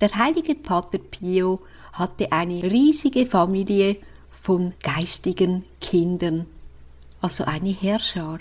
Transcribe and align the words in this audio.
Der 0.00 0.14
heilige 0.14 0.54
Pater 0.54 0.96
Pio 0.96 1.60
hatte 1.92 2.32
eine 2.32 2.62
riesige 2.62 3.26
Familie 3.26 3.96
von 4.30 4.72
geistigen 4.82 5.64
Kindern, 5.78 6.46
also 7.20 7.44
eine 7.44 7.68
Herrschar. 7.68 8.40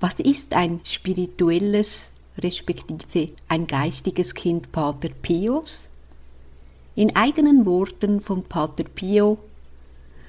Was 0.00 0.18
ist 0.18 0.54
ein 0.54 0.80
spirituelles 0.82 2.16
respektive 2.38 3.32
ein 3.46 3.68
geistiges 3.68 4.34
Kind 4.34 4.72
Pater 4.72 5.10
Pios? 5.10 5.88
In 6.96 7.14
eigenen 7.14 7.64
Worten 7.64 8.20
von 8.20 8.42
Pater 8.42 8.84
Pio, 8.84 9.38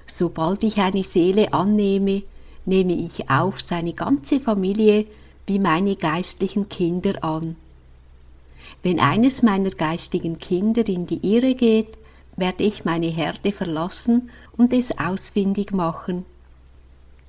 sobald 0.06 0.64
ich 0.64 0.78
eine 0.78 1.04
Seele 1.04 1.52
annehme, 1.52 2.22
nehme 2.66 2.94
ich 2.94 3.28
auch 3.28 3.58
seine 3.58 3.94
ganze 3.94 4.40
Familie 4.40 5.08
wie 5.48 5.58
meine 5.58 5.96
geistlichen 5.96 6.70
Kinder 6.70 7.24
an. 7.24 7.56
Wenn 8.84 9.00
eines 9.00 9.42
meiner 9.42 9.72
geistigen 9.72 10.40
Kinder 10.40 10.88
in 10.88 11.08
die 11.08 11.26
Irre 11.26 11.56
geht, 11.56 11.98
werde 12.36 12.64
ich 12.64 12.84
meine 12.84 13.08
Herde 13.08 13.54
verlassen 13.54 14.30
und 14.58 14.74
es 14.74 14.98
ausfindig 14.98 15.72
machen. 15.72 16.26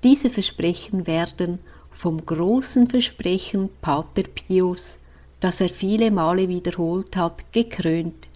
Diese 0.03 0.31
Versprechen 0.31 1.07
werden 1.07 1.61
vom 1.91 2.27
großen 2.27 2.89
Versprechen 2.89 3.71
Pater 3.81 4.25
Pius, 4.25 4.99
das 5.39 5.61
er 5.61 5.69
viele 5.69 6.11
Male 6.11 6.49
wiederholt 6.49 7.17
hat, 7.17 7.53
gekrönt. 7.53 8.27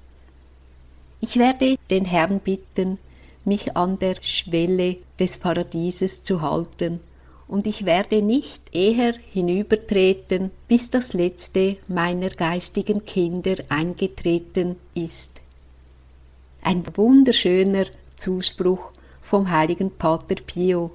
Ich 1.20 1.36
werde 1.38 1.76
den 1.90 2.04
Herrn 2.04 2.38
bitten, 2.38 2.98
mich 3.44 3.76
an 3.76 3.98
der 3.98 4.16
Schwelle 4.20 4.96
des 5.18 5.38
Paradieses 5.38 6.22
zu 6.22 6.40
halten, 6.40 7.00
und 7.48 7.66
ich 7.66 7.86
werde 7.86 8.22
nicht 8.22 8.62
eher 8.72 9.14
hinübertreten, 9.32 10.50
bis 10.68 10.90
das 10.90 11.14
letzte 11.14 11.76
meiner 11.88 12.28
geistigen 12.28 13.04
Kinder 13.06 13.56
eingetreten 13.70 14.76
ist. 14.94 15.40
Ein 16.62 16.84
wunderschöner 16.94 17.86
Zuspruch 18.16 18.90
vom 19.22 19.50
heiligen 19.50 19.90
Pater 19.90 20.34
Pio. 20.34 20.90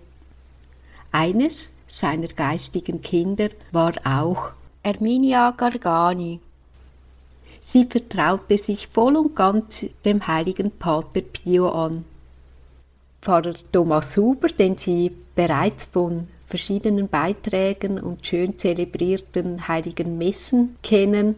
Eines 1.11 1.71
seiner 1.87 2.27
geistigen 2.27 3.01
Kinder 3.01 3.49
war 3.71 3.93
auch 4.03 4.51
Erminia 4.83 5.51
Gargani. 5.51 6.39
Sie 7.59 7.85
vertraute 7.85 8.57
sich 8.57 8.87
voll 8.87 9.15
und 9.15 9.35
ganz 9.35 9.85
dem 10.03 10.27
heiligen 10.27 10.69
Pater 10.71 11.21
Pio 11.21 11.69
an. 11.69 12.03
Pfarrer 13.21 13.53
Thomas 13.71 14.17
Huber, 14.17 14.49
den 14.49 14.77
sie 14.77 15.11
bereits 15.33 15.85
von 15.85 16.27
verschiedenen 16.53 17.07
Beiträgen 17.07 17.99
und 17.99 18.27
schön 18.27 18.59
zelebrierten 18.59 19.67
heiligen 19.67 20.19
Messen 20.19 20.75
kennen, 20.83 21.33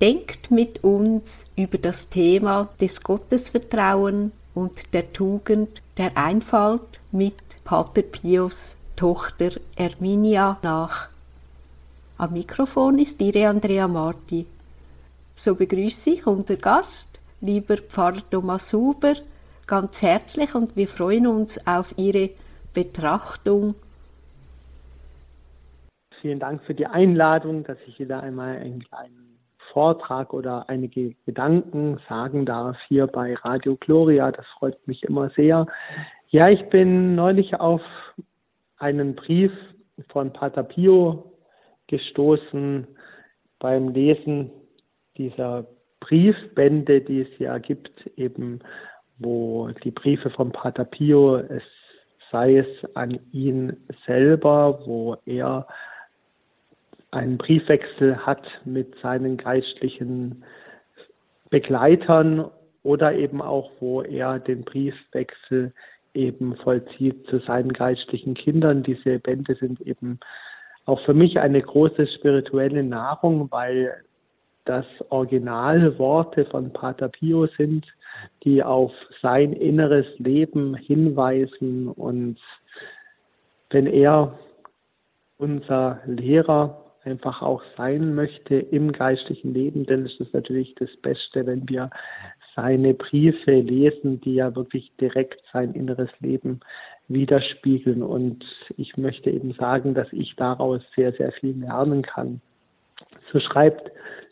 denkt 0.00 0.50
mit 0.50 0.82
uns 0.82 1.44
über 1.54 1.76
das 1.76 2.08
Thema 2.08 2.70
des 2.80 3.02
Gottesvertrauen 3.02 4.32
und 4.54 4.94
der 4.94 5.12
Tugend 5.12 5.82
der 5.98 6.16
Einfalt 6.16 6.98
mit 7.12 7.34
Pater 7.64 8.00
Pius 8.00 8.76
Tochter 8.96 9.50
Erminia 9.76 10.58
nach. 10.62 11.10
Am 12.16 12.32
Mikrofon 12.32 12.98
ist 12.98 13.20
Ihre 13.20 13.48
Andrea 13.48 13.86
Marti. 13.86 14.46
So 15.36 15.56
begrüße 15.56 16.08
ich 16.08 16.26
unser 16.26 16.56
Gast, 16.56 17.20
lieber 17.42 17.76
Pfarrer 17.76 18.22
Thomas 18.30 18.72
Huber, 18.72 19.12
ganz 19.66 20.00
herzlich 20.00 20.54
und 20.54 20.74
wir 20.74 20.88
freuen 20.88 21.26
uns 21.26 21.66
auf 21.66 21.92
Ihre 21.98 22.30
Betrachtung. 22.72 23.74
Vielen 26.24 26.40
Dank 26.40 26.64
für 26.64 26.72
die 26.72 26.86
Einladung, 26.86 27.64
dass 27.64 27.76
ich 27.86 28.00
wieder 28.00 28.22
einmal 28.22 28.56
einen 28.56 28.82
kleinen 28.82 29.38
Vortrag 29.74 30.32
oder 30.32 30.70
einige 30.70 31.14
Gedanken 31.26 32.00
sagen 32.08 32.46
darf 32.46 32.78
hier 32.88 33.06
bei 33.06 33.34
Radio 33.34 33.76
Gloria. 33.76 34.32
Das 34.32 34.46
freut 34.58 34.88
mich 34.88 35.02
immer 35.02 35.28
sehr. 35.36 35.66
Ja, 36.28 36.48
ich 36.48 36.66
bin 36.70 37.14
neulich 37.14 37.60
auf 37.60 37.82
einen 38.78 39.14
Brief 39.14 39.52
von 40.08 40.32
Pater 40.32 40.62
Pio 40.62 41.30
gestoßen 41.88 42.86
beim 43.58 43.90
Lesen 43.90 44.50
dieser 45.18 45.66
Briefbände, 46.00 47.02
die 47.02 47.20
es 47.20 47.38
ja 47.38 47.58
gibt, 47.58 48.06
eben 48.16 48.60
wo 49.18 49.68
die 49.84 49.90
Briefe 49.90 50.30
von 50.30 50.52
Pater 50.52 50.86
Pio, 50.86 51.36
es 51.36 51.62
sei 52.32 52.56
es 52.56 52.96
an 52.96 53.20
ihn 53.32 53.76
selber, 54.06 54.80
wo 54.86 55.18
er 55.26 55.66
einen 57.14 57.38
Briefwechsel 57.38 58.18
hat 58.18 58.46
mit 58.64 58.94
seinen 59.02 59.36
geistlichen 59.36 60.44
Begleitern 61.50 62.50
oder 62.82 63.14
eben 63.14 63.40
auch, 63.40 63.70
wo 63.80 64.02
er 64.02 64.38
den 64.38 64.64
Briefwechsel 64.64 65.72
eben 66.12 66.56
vollzieht 66.56 67.26
zu 67.28 67.38
seinen 67.40 67.72
geistlichen 67.72 68.34
Kindern. 68.34 68.82
Diese 68.82 69.18
Bände 69.18 69.54
sind 69.56 69.80
eben 69.80 70.20
auch 70.86 71.00
für 71.04 71.14
mich 71.14 71.38
eine 71.38 71.60
große 71.60 72.06
spirituelle 72.06 72.84
Nahrung, 72.84 73.50
weil 73.50 74.04
das 74.64 74.86
Originalworte 75.10 76.46
von 76.46 76.72
Pater 76.72 77.08
Pio 77.08 77.46
sind, 77.58 77.86
die 78.44 78.62
auf 78.62 78.92
sein 79.20 79.52
inneres 79.52 80.06
Leben 80.18 80.74
hinweisen. 80.74 81.88
Und 81.88 82.38
wenn 83.70 83.86
er 83.86 84.38
unser 85.38 86.00
Lehrer 86.06 86.83
einfach 87.04 87.42
auch 87.42 87.62
sein 87.76 88.14
möchte 88.14 88.56
im 88.56 88.92
geistlichen 88.92 89.54
Leben, 89.54 89.86
dann 89.86 90.06
ist 90.06 90.20
es 90.20 90.32
natürlich 90.32 90.74
das 90.76 90.90
Beste, 91.02 91.46
wenn 91.46 91.68
wir 91.68 91.90
seine 92.56 92.94
Briefe 92.94 93.52
lesen, 93.52 94.20
die 94.20 94.34
ja 94.34 94.54
wirklich 94.54 94.92
direkt 95.00 95.40
sein 95.52 95.72
inneres 95.74 96.10
Leben 96.20 96.60
widerspiegeln. 97.08 98.02
Und 98.02 98.44
ich 98.76 98.96
möchte 98.96 99.30
eben 99.30 99.52
sagen, 99.54 99.94
dass 99.94 100.12
ich 100.12 100.34
daraus 100.36 100.80
sehr, 100.94 101.12
sehr 101.12 101.32
viel 101.32 101.58
lernen 101.58 102.02
kann. 102.02 102.40
So 103.32 103.40
schreibt 103.40 103.90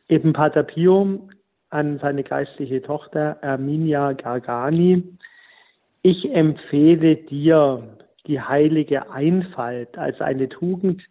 eben 0.08 0.32
Pater 0.32 0.62
Pio 0.62 1.28
an 1.70 1.98
seine 1.98 2.22
geistliche 2.22 2.82
Tochter 2.82 3.38
Erminia 3.40 4.12
Gargani, 4.12 5.02
ich 6.02 6.32
empfehle 6.32 7.14
dir 7.16 7.96
die 8.26 8.40
heilige 8.40 9.10
Einfalt 9.10 9.96
als 9.96 10.20
eine 10.20 10.48
Tugend, 10.48 11.02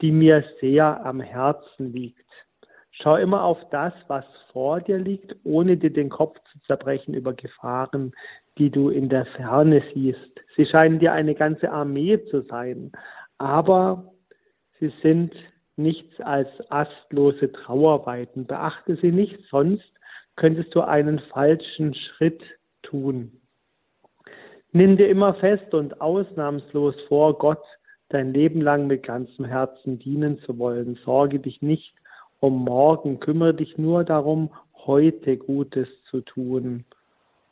die 0.00 0.12
mir 0.12 0.44
sehr 0.60 1.04
am 1.04 1.20
Herzen 1.20 1.92
liegt. 1.92 2.24
Schau 2.90 3.16
immer 3.16 3.44
auf 3.44 3.58
das, 3.70 3.92
was 4.08 4.24
vor 4.52 4.80
dir 4.80 4.98
liegt, 4.98 5.36
ohne 5.44 5.76
dir 5.76 5.92
den 5.92 6.08
Kopf 6.08 6.38
zu 6.52 6.58
zerbrechen 6.66 7.14
über 7.14 7.34
Gefahren, 7.34 8.12
die 8.58 8.70
du 8.70 8.88
in 8.88 9.08
der 9.08 9.26
Ferne 9.26 9.82
siehst. 9.92 10.40
Sie 10.56 10.64
scheinen 10.66 10.98
dir 10.98 11.12
eine 11.12 11.34
ganze 11.34 11.70
Armee 11.70 12.18
zu 12.30 12.42
sein, 12.42 12.92
aber 13.36 14.12
sie 14.80 14.92
sind 15.02 15.34
nichts 15.76 16.18
als 16.20 16.48
astlose 16.70 17.52
Trauerweiten. 17.52 18.46
Beachte 18.46 18.96
sie 18.96 19.12
nicht, 19.12 19.38
sonst 19.50 19.92
könntest 20.36 20.74
du 20.74 20.80
einen 20.80 21.18
falschen 21.18 21.94
Schritt 21.94 22.42
tun. 22.82 23.40
Nimm 24.72 24.96
dir 24.96 25.08
immer 25.08 25.34
fest 25.34 25.74
und 25.74 26.00
ausnahmslos 26.00 26.94
vor, 27.08 27.38
Gott 27.38 27.62
dein 28.08 28.32
Leben 28.32 28.60
lang 28.60 28.86
mit 28.86 29.02
ganzem 29.02 29.44
Herzen 29.44 29.98
dienen 29.98 30.38
zu 30.40 30.58
wollen. 30.58 30.98
Sorge 31.04 31.38
dich 31.38 31.62
nicht 31.62 31.94
um 32.40 32.64
morgen, 32.64 33.20
kümmere 33.20 33.54
dich 33.54 33.78
nur 33.78 34.04
darum, 34.04 34.50
heute 34.86 35.36
Gutes 35.36 35.88
zu 36.10 36.20
tun. 36.20 36.84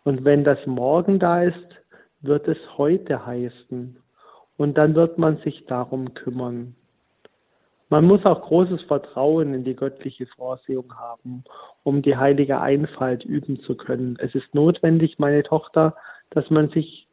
Und 0.05 0.25
wenn 0.25 0.45
das 0.45 0.59
morgen 0.67 1.19
da 1.19 1.43
ist, 1.43 1.69
wird 2.21 2.47
es 2.49 2.59
heute 2.77 3.25
heißen. 3.25 3.97
Und 4.57 4.79
dann 4.79 4.95
wird 4.95 5.19
man 5.19 5.39
sich 5.39 5.65
darum 5.67 6.15
kümmern. 6.15 6.77
Man 7.89 8.07
muss 8.07 8.25
auch 8.25 8.43
großes 8.43 8.83
Vertrauen 8.83 9.55
in 9.55 9.65
die 9.65 9.77
göttliche 9.77 10.27
Vorsehung 10.27 10.95
haben, 10.97 11.45
um 11.83 12.03
die 12.03 12.17
heilige 12.17 12.61
Einfalt 12.61 13.25
üben 13.25 13.61
zu 13.61 13.77
können. 13.77 14.17
Es 14.21 14.35
ist 14.35 14.55
notwendig, 14.55 15.19
meine 15.19 15.43
Tochter, 15.43 15.95
dass 16.31 16.49
man 16.51 16.71
sich 16.71 17.07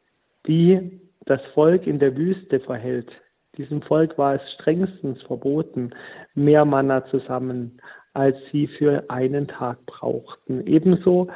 wie 0.44 1.00
das 1.24 1.40
Volk 1.54 1.86
in 1.86 1.98
der 1.98 2.16
Wüste 2.16 2.58
verhält, 2.60 3.10
diesem 3.58 3.82
Volk 3.82 4.16
war 4.16 4.36
es 4.36 4.52
strengstens 4.54 5.20
verboten, 5.22 5.90
mehr 6.34 6.64
Manna 6.64 7.04
zu 7.06 7.18
sammeln, 7.20 7.80
als 8.14 8.36
sie 8.50 8.66
für 8.66 9.04
einen 9.08 9.48
Tag 9.48 9.84
brauchten. 9.86 10.66
Ebenso 10.66 11.28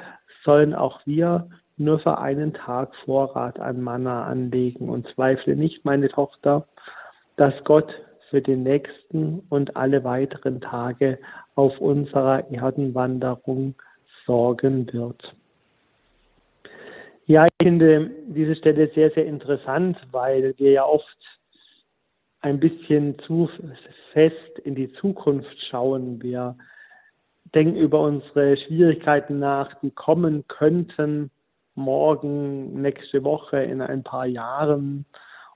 sollen 0.44 0.74
auch 0.74 1.00
wir 1.06 1.48
nur 1.76 1.98
für 2.00 2.18
einen 2.18 2.54
Tag 2.54 2.94
Vorrat 3.04 3.60
an 3.60 3.82
Manna 3.82 4.24
anlegen 4.24 4.88
und 4.88 5.06
zweifle 5.14 5.56
nicht, 5.56 5.84
meine 5.84 6.08
Tochter, 6.08 6.66
dass 7.36 7.52
Gott 7.64 7.92
für 8.30 8.40
den 8.40 8.62
nächsten 8.62 9.42
und 9.50 9.76
alle 9.76 10.02
weiteren 10.04 10.60
Tage 10.60 11.18
auf 11.54 11.78
unserer 11.78 12.50
Erdenwanderung 12.50 13.74
sorgen 14.24 14.92
wird. 14.92 15.34
Ja, 17.26 17.46
ich 17.46 17.66
finde 17.66 18.10
diese 18.28 18.56
Stelle 18.56 18.90
sehr, 18.94 19.10
sehr 19.10 19.26
interessant, 19.26 19.98
weil 20.12 20.54
wir 20.58 20.72
ja 20.72 20.84
oft 20.84 21.06
ein 22.46 22.60
bisschen 22.60 23.18
zu 23.26 23.50
fest 24.12 24.58
in 24.62 24.76
die 24.76 24.92
Zukunft 24.92 25.56
schauen. 25.68 26.22
Wir 26.22 26.54
denken 27.56 27.74
über 27.74 28.00
unsere 28.02 28.56
Schwierigkeiten 28.56 29.40
nach, 29.40 29.74
die 29.80 29.90
kommen 29.90 30.44
könnten, 30.46 31.32
morgen, 31.74 32.80
nächste 32.80 33.24
Woche, 33.24 33.60
in 33.64 33.82
ein 33.82 34.04
paar 34.04 34.26
Jahren 34.26 35.06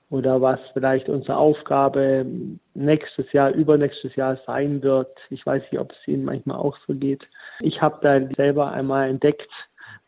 oder 0.09 0.41
was 0.41 0.59
vielleicht 0.73 1.07
unsere 1.07 1.37
Aufgabe 1.37 2.25
nächstes 2.73 3.31
Jahr, 3.31 3.51
übernächstes 3.51 4.13
Jahr 4.17 4.37
sein 4.45 4.83
wird. 4.83 5.17
Ich 5.29 5.45
weiß 5.45 5.63
nicht, 5.71 5.79
ob 5.79 5.93
es 5.93 6.07
Ihnen 6.09 6.25
manchmal 6.25 6.57
auch 6.57 6.77
so 6.87 6.93
geht. 6.93 7.23
Ich 7.61 7.81
habe 7.81 7.99
da 8.01 8.19
selber 8.35 8.69
einmal 8.71 9.09
entdeckt, 9.09 9.49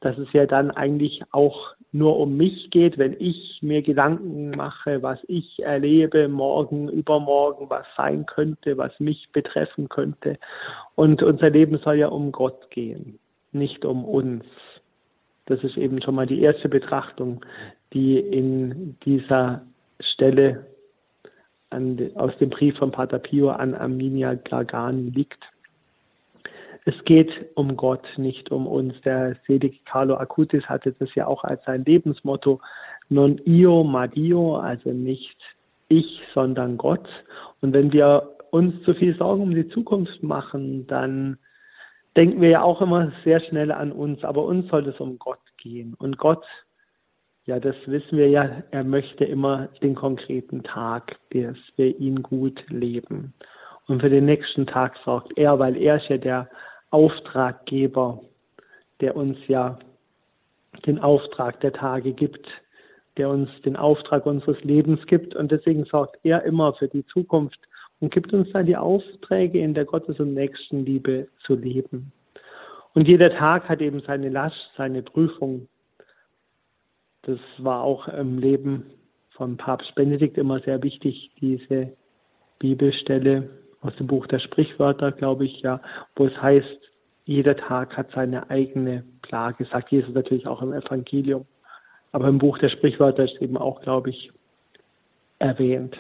dass 0.02 0.18
es 0.18 0.28
ja 0.34 0.46
dann 0.46 0.70
eigentlich 0.70 1.24
auch 1.32 1.76
nur 1.94 2.20
um 2.20 2.36
mich 2.36 2.72
geht, 2.72 2.98
wenn 2.98 3.16
ich 3.20 3.60
mir 3.62 3.84
Gedanken 3.84 4.50
mache, 4.50 5.04
was 5.04 5.20
ich 5.28 5.62
erlebe, 5.62 6.28
morgen, 6.28 6.90
übermorgen, 6.90 7.70
was 7.70 7.86
sein 7.96 8.26
könnte, 8.26 8.78
was 8.78 9.00
mich 9.00 9.30
betreffen 9.32 9.90
könnte. 9.90 10.40
Und 10.96 11.22
unser 11.22 11.52
Leben 11.52 11.78
soll 11.78 11.96
ja 11.96 12.08
um 12.08 12.32
Gott 12.32 12.72
gehen, 12.72 13.20
nicht 13.52 13.86
um 13.86 14.06
uns. 14.06 14.44
Das 15.46 15.64
ist 15.64 15.78
eben 15.78 16.02
schon 16.02 16.16
mal 16.16 16.26
die 16.26 16.42
erste 16.42 16.68
Betrachtung, 16.68 17.46
die 17.94 18.18
in 18.18 18.98
dieser 19.06 19.62
Stelle 20.00 20.66
an, 21.70 22.12
aus 22.16 22.36
dem 22.40 22.50
Brief 22.50 22.76
von 22.78 22.92
Pater 22.92 23.20
Pio 23.20 23.50
an 23.50 23.76
Arminia 23.76 24.34
Glagani 24.34 25.10
liegt. 25.10 25.44
Es 26.86 26.96
geht 27.06 27.32
um 27.56 27.78
Gott, 27.78 28.06
nicht 28.18 28.52
um 28.52 28.68
uns. 28.68 28.94
Der 29.02 29.38
selige 29.48 29.78
Carlo 29.86 30.16
Acutis 30.16 30.64
hatte 30.66 30.92
das 30.94 31.14
ja 31.16 31.28
auch 31.28 31.44
als 31.44 31.64
sein 31.66 31.86
Lebensmotto. 31.86 32.60
Non 33.10 33.40
io 33.46 33.84
ma 33.84 34.08
Dio, 34.08 34.58
also 34.58 34.92
nicht 34.92 35.38
ich, 35.88 36.22
sondern 36.34 36.78
Gott. 36.78 37.08
Und 37.62 37.74
wenn 37.74 37.94
wir 37.94 38.36
uns 38.52 38.84
zu 38.84 38.94
viel 38.94 39.16
Sorgen 39.16 39.44
um 39.44 39.56
die 39.56 39.70
Zukunft 39.70 40.24
machen, 40.24 40.86
dann 40.88 41.38
denken 42.18 42.42
wir 42.42 42.50
ja 42.50 42.62
auch 42.62 42.82
immer 42.82 43.12
sehr 43.24 43.40
schnell 43.40 43.72
an 43.72 43.92
uns. 43.92 44.24
Aber 44.24 44.44
uns 44.44 44.70
soll 44.70 44.88
es 44.88 45.00
um 45.00 45.18
Gott 45.20 45.40
gehen. 45.58 45.94
Und 45.98 46.18
Gott, 46.18 46.44
ja, 47.46 47.60
das 47.60 47.76
wissen 47.86 48.18
wir 48.18 48.30
ja, 48.30 48.64
er 48.72 48.84
möchte 48.84 49.24
immer 49.24 49.70
den 49.82 49.96
konkreten 49.96 50.64
Tag, 50.64 51.18
dass 51.32 51.58
wir 51.78 51.98
ihn 51.98 52.24
gut 52.24 52.62
leben. 52.70 53.34
Und 53.88 54.02
für 54.02 54.10
den 54.10 54.26
nächsten 54.26 54.66
Tag 54.66 54.96
sorgt 55.04 55.38
er, 55.38 55.60
weil 55.60 55.76
er 55.78 55.98
ist 55.98 56.10
ja 56.10 56.18
der 56.18 56.50
Auftraggeber, 56.94 58.22
der 59.02 59.16
uns 59.16 59.38
ja 59.48 59.80
den 60.86 61.00
Auftrag 61.00 61.60
der 61.62 61.74
Tage 61.74 62.14
gibt, 62.14 62.48
der 63.18 63.30
uns 63.30 63.50
den 63.66 63.76
Auftrag 63.76 64.26
unseres 64.26 64.64
Lebens 64.64 65.06
gibt. 65.08 65.36
Und 65.36 65.52
deswegen 65.52 65.86
sorgt 65.86 66.20
er 66.24 66.44
immer 66.44 66.74
für 66.74 66.88
die 66.88 67.06
Zukunft 67.08 67.60
und 68.00 68.14
gibt 68.14 68.32
uns 68.34 68.52
dann 68.52 68.68
die 68.68 68.78
Aufträge, 68.78 69.60
in 69.60 69.74
der 69.74 69.86
Gottes- 69.86 70.20
und 70.20 70.34
Nächstenliebe 70.34 71.28
zu 71.46 71.56
leben. 71.56 72.12
Und 72.94 73.08
jeder 73.08 73.32
Tag 73.32 73.70
hat 73.70 73.82
eben 73.82 74.02
seine 74.02 74.30
Last, 74.30 74.72
seine 74.78 75.02
Prüfung. 75.02 75.68
Das 77.24 77.40
war 77.58 77.82
auch 77.82 78.08
im 78.08 78.38
Leben 78.38 78.86
von 79.32 79.58
Papst 79.58 79.96
Benedikt 79.96 80.38
immer 80.38 80.60
sehr 80.60 80.84
wichtig, 80.84 81.32
diese 81.42 81.92
Bibelstelle 82.60 83.50
aus 83.84 83.96
dem 83.98 84.08
Buch 84.08 84.28
der 84.28 84.40
Sprichwörter, 84.40 85.12
glaube 85.12 85.46
ich, 85.46 85.62
ja, 85.62 85.82
wo 86.16 86.26
es 86.26 86.42
heißt, 86.42 86.80
jeder 87.26 87.56
Tag 87.56 87.96
hat 87.96 88.12
seine 88.14 88.50
eigene 88.50 89.04
Plage, 89.22 89.66
sagt 89.66 89.92
Jesus 89.92 90.14
natürlich 90.14 90.48
auch 90.48 90.62
im 90.62 90.74
Evangelium. 90.74 91.46
Aber 92.12 92.28
im 92.28 92.38
Buch 92.38 92.58
der 92.60 92.70
Sprichwörter 92.70 93.24
ist 93.24 93.42
eben 93.42 93.58
auch, 93.58 93.82
glaube 93.82 94.10
ich, 94.10 94.32
erwähnt. 95.40 95.96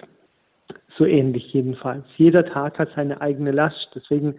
So 0.97 1.05
ähnlich 1.05 1.51
jedenfalls. 1.53 2.05
Jeder 2.17 2.45
Tag 2.45 2.77
hat 2.77 2.89
seine 2.95 3.19
eigene 3.21 3.51
Last. 3.51 3.89
Deswegen 3.95 4.35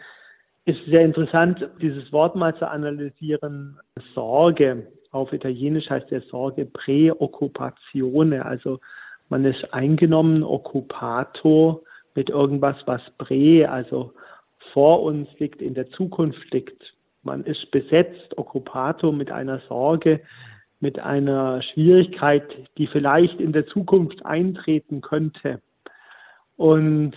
ist 0.67 0.81
es 0.81 0.87
sehr 0.87 1.02
interessant, 1.02 1.69
dieses 1.81 2.12
Wort 2.12 2.37
mal 2.37 2.56
zu 2.56 2.69
analysieren. 2.69 3.79
Sorge. 4.14 4.87
Auf 5.11 5.32
Italienisch 5.32 5.90
heißt 5.90 6.11
der 6.11 6.23
Sorge 6.23 6.64
Preoccupatione. 6.64 8.44
Also 8.44 8.79
man 9.29 9.44
ist 9.44 9.73
eingenommen, 9.73 10.43
occupato 10.43 11.85
mit 12.14 12.31
irgendwas, 12.31 12.76
was 12.87 13.02
pre, 13.19 13.69
also 13.69 14.12
vor 14.72 15.02
uns 15.02 15.28
liegt, 15.38 15.62
in 15.62 15.75
der 15.75 15.90
Zukunft 15.90 16.52
liegt. 16.52 16.94
Man 17.22 17.44
ist 17.44 17.70
besetzt, 17.70 18.37
occupato 18.37 19.12
mit 19.12 19.31
einer 19.31 19.61
Sorge, 19.69 20.20
mit 20.81 20.99
einer 20.99 21.62
Schwierigkeit, 21.62 22.44
die 22.76 22.87
vielleicht 22.87 23.40
in 23.40 23.52
der 23.52 23.66
Zukunft 23.66 24.25
eintreten 24.26 25.00
könnte. 25.00 25.61
Und 26.56 27.14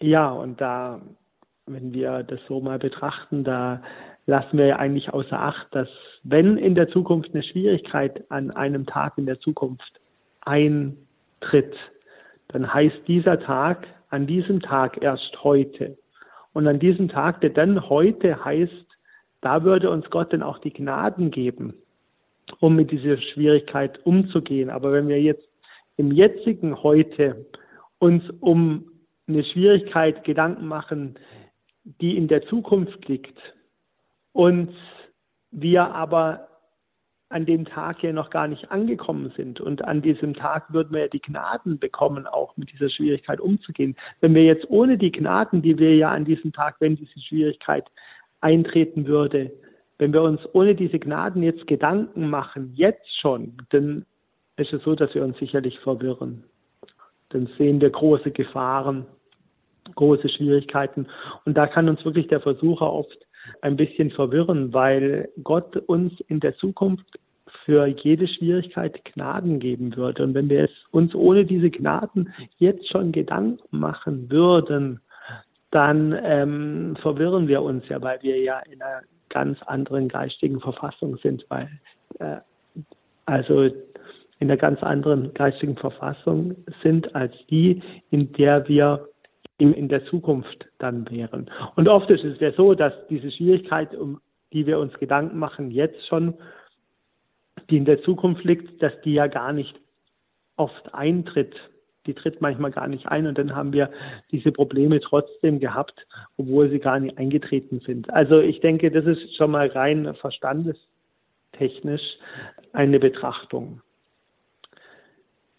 ja, 0.00 0.30
und 0.30 0.60
da, 0.60 1.00
wenn 1.66 1.92
wir 1.92 2.22
das 2.22 2.40
so 2.48 2.60
mal 2.60 2.78
betrachten, 2.78 3.44
da 3.44 3.82
lassen 4.26 4.58
wir 4.58 4.78
eigentlich 4.78 5.12
außer 5.12 5.38
Acht, 5.38 5.66
dass 5.72 5.88
wenn 6.22 6.56
in 6.56 6.74
der 6.74 6.88
Zukunft 6.88 7.34
eine 7.34 7.42
Schwierigkeit 7.42 8.30
an 8.30 8.50
einem 8.50 8.86
Tag 8.86 9.18
in 9.18 9.26
der 9.26 9.40
Zukunft 9.40 10.00
eintritt, 10.42 11.74
dann 12.48 12.72
heißt 12.72 13.06
dieser 13.06 13.40
Tag 13.40 13.86
an 14.10 14.26
diesem 14.26 14.60
Tag 14.60 15.02
erst 15.02 15.44
heute. 15.44 15.98
Und 16.52 16.66
an 16.66 16.78
diesem 16.78 17.08
Tag, 17.08 17.40
der 17.40 17.50
dann 17.50 17.88
heute 17.88 18.44
heißt, 18.44 18.86
da 19.40 19.62
würde 19.64 19.90
uns 19.90 20.08
Gott 20.10 20.32
dann 20.32 20.42
auch 20.42 20.58
die 20.58 20.72
Gnaden 20.72 21.30
geben, 21.30 21.74
um 22.60 22.74
mit 22.74 22.90
dieser 22.90 23.18
Schwierigkeit 23.18 24.04
umzugehen. 24.04 24.70
Aber 24.70 24.92
wenn 24.92 25.08
wir 25.08 25.20
jetzt 25.20 25.46
im 25.96 26.10
jetzigen 26.10 26.82
heute 26.82 27.46
uns 27.98 28.24
um 28.40 28.90
eine 29.28 29.44
Schwierigkeit 29.44 30.24
Gedanken 30.24 30.66
machen, 30.66 31.18
die 32.00 32.16
in 32.16 32.28
der 32.28 32.46
Zukunft 32.46 33.06
liegt 33.08 33.38
und 34.32 34.74
wir 35.50 35.94
aber 35.94 36.47
an 37.30 37.44
dem 37.44 37.66
Tag 37.66 38.02
ja 38.02 38.12
noch 38.12 38.30
gar 38.30 38.48
nicht 38.48 38.70
angekommen 38.70 39.32
sind. 39.36 39.60
Und 39.60 39.84
an 39.84 40.00
diesem 40.00 40.34
Tag 40.34 40.72
würden 40.72 40.92
wir 40.92 41.02
ja 41.02 41.08
die 41.08 41.20
Gnaden 41.20 41.78
bekommen, 41.78 42.26
auch 42.26 42.56
mit 42.56 42.72
dieser 42.72 42.88
Schwierigkeit 42.88 43.40
umzugehen. 43.40 43.96
Wenn 44.20 44.34
wir 44.34 44.44
jetzt 44.44 44.68
ohne 44.70 44.96
die 44.96 45.12
Gnaden, 45.12 45.60
die 45.60 45.78
wir 45.78 45.94
ja 45.94 46.10
an 46.10 46.24
diesem 46.24 46.52
Tag, 46.52 46.76
wenn 46.80 46.96
diese 46.96 47.20
Schwierigkeit 47.20 47.84
eintreten 48.40 49.06
würde, 49.06 49.52
wenn 49.98 50.12
wir 50.12 50.22
uns 50.22 50.40
ohne 50.52 50.74
diese 50.74 50.98
Gnaden 50.98 51.42
jetzt 51.42 51.66
Gedanken 51.66 52.30
machen, 52.30 52.72
jetzt 52.74 53.20
schon, 53.20 53.56
dann 53.70 54.06
ist 54.56 54.72
es 54.72 54.82
so, 54.82 54.94
dass 54.94 55.14
wir 55.14 55.24
uns 55.24 55.38
sicherlich 55.38 55.78
verwirren. 55.80 56.44
Dann 57.30 57.48
sehen 57.58 57.80
wir 57.80 57.90
große 57.90 58.30
Gefahren, 58.30 59.04
große 59.94 60.28
Schwierigkeiten. 60.30 61.06
Und 61.44 61.58
da 61.58 61.66
kann 61.66 61.88
uns 61.88 62.04
wirklich 62.04 62.28
der 62.28 62.40
Versucher 62.40 62.90
oft 62.90 63.18
ein 63.62 63.76
bisschen 63.76 64.10
verwirren, 64.10 64.72
weil 64.72 65.28
Gott 65.42 65.76
uns 65.76 66.12
in 66.28 66.40
der 66.40 66.56
Zukunft 66.56 67.18
für 67.68 67.86
jede 67.86 68.26
Schwierigkeit 68.26 69.04
Gnaden 69.04 69.58
geben 69.60 69.94
würde. 69.94 70.22
Und 70.22 70.32
wenn 70.32 70.48
wir 70.48 70.64
es 70.64 70.70
uns 70.90 71.14
ohne 71.14 71.44
diese 71.44 71.68
Gnaden 71.68 72.32
jetzt 72.56 72.88
schon 72.88 73.12
Gedanken 73.12 73.78
machen 73.78 74.30
würden, 74.30 75.00
dann 75.70 76.18
ähm, 76.24 76.96
verwirren 77.02 77.46
wir 77.46 77.60
uns 77.60 77.86
ja, 77.90 78.00
weil 78.00 78.22
wir 78.22 78.40
ja 78.40 78.60
in 78.60 78.80
einer 78.80 79.02
ganz 79.28 79.58
anderen 79.66 80.08
geistigen 80.08 80.60
Verfassung 80.60 81.18
sind, 81.18 81.44
weil 81.50 81.68
äh, 82.20 82.38
also 83.26 83.64
in 83.64 83.74
einer 84.40 84.56
ganz 84.56 84.82
anderen 84.82 85.34
geistigen 85.34 85.76
Verfassung 85.76 86.56
sind 86.82 87.14
als 87.14 87.34
die, 87.50 87.82
in 88.10 88.32
der 88.32 88.66
wir 88.66 89.08
in 89.58 89.88
der 89.88 90.06
Zukunft 90.06 90.64
dann 90.78 91.10
wären. 91.10 91.50
Und 91.76 91.86
oft 91.86 92.08
ist 92.08 92.24
es 92.24 92.40
ja 92.40 92.50
so, 92.52 92.72
dass 92.72 92.94
diese 93.10 93.30
Schwierigkeit, 93.30 93.94
um 93.94 94.22
die 94.54 94.66
wir 94.66 94.78
uns 94.78 94.94
Gedanken 94.94 95.38
machen, 95.38 95.70
jetzt 95.70 96.06
schon, 96.06 96.32
die 97.70 97.76
in 97.76 97.84
der 97.84 98.02
Zukunft 98.02 98.44
liegt, 98.44 98.82
dass 98.82 98.92
die 99.02 99.14
ja 99.14 99.26
gar 99.26 99.52
nicht 99.52 99.78
oft 100.56 100.94
eintritt. 100.94 101.54
Die 102.06 102.14
tritt 102.14 102.40
manchmal 102.40 102.70
gar 102.70 102.88
nicht 102.88 103.06
ein 103.06 103.26
und 103.26 103.36
dann 103.36 103.54
haben 103.54 103.72
wir 103.72 103.90
diese 104.30 104.50
Probleme 104.50 105.00
trotzdem 105.00 105.60
gehabt, 105.60 106.06
obwohl 106.38 106.70
sie 106.70 106.78
gar 106.78 106.98
nicht 106.98 107.18
eingetreten 107.18 107.80
sind. 107.80 108.10
Also 108.12 108.40
ich 108.40 108.60
denke, 108.60 108.90
das 108.90 109.04
ist 109.04 109.36
schon 109.36 109.50
mal 109.50 109.68
rein 109.68 110.14
verstandestechnisch 110.14 112.18
eine 112.72 112.98
Betrachtung. 112.98 113.82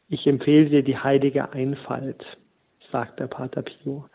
Ich 0.07 0.25
empfehle 0.25 0.69
dir 0.69 0.83
die 0.83 0.97
heilige 0.97 1.53
Einfalt 1.53 2.25
sagt 2.91 3.19
der 3.19 3.27
Pater 3.27 3.61
Pio. 3.61 4.05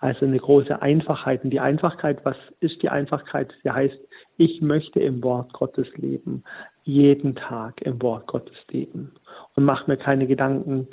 Also 0.00 0.26
eine 0.26 0.38
große 0.38 0.82
Einfachheit. 0.82 1.44
Und 1.44 1.50
die 1.50 1.60
Einfachkeit, 1.60 2.24
was 2.24 2.36
ist 2.60 2.82
die 2.82 2.90
Einfachkeit? 2.90 3.52
Sie 3.62 3.70
heißt, 3.70 3.98
ich 4.36 4.60
möchte 4.60 5.00
im 5.00 5.22
Wort 5.22 5.52
Gottes 5.52 5.86
leben, 5.96 6.44
jeden 6.84 7.34
Tag 7.34 7.82
im 7.82 8.00
Wort 8.02 8.26
Gottes 8.26 8.56
leben 8.70 9.12
und 9.56 9.64
mache 9.64 9.90
mir 9.90 9.96
keine 9.96 10.26
Gedanken 10.26 10.88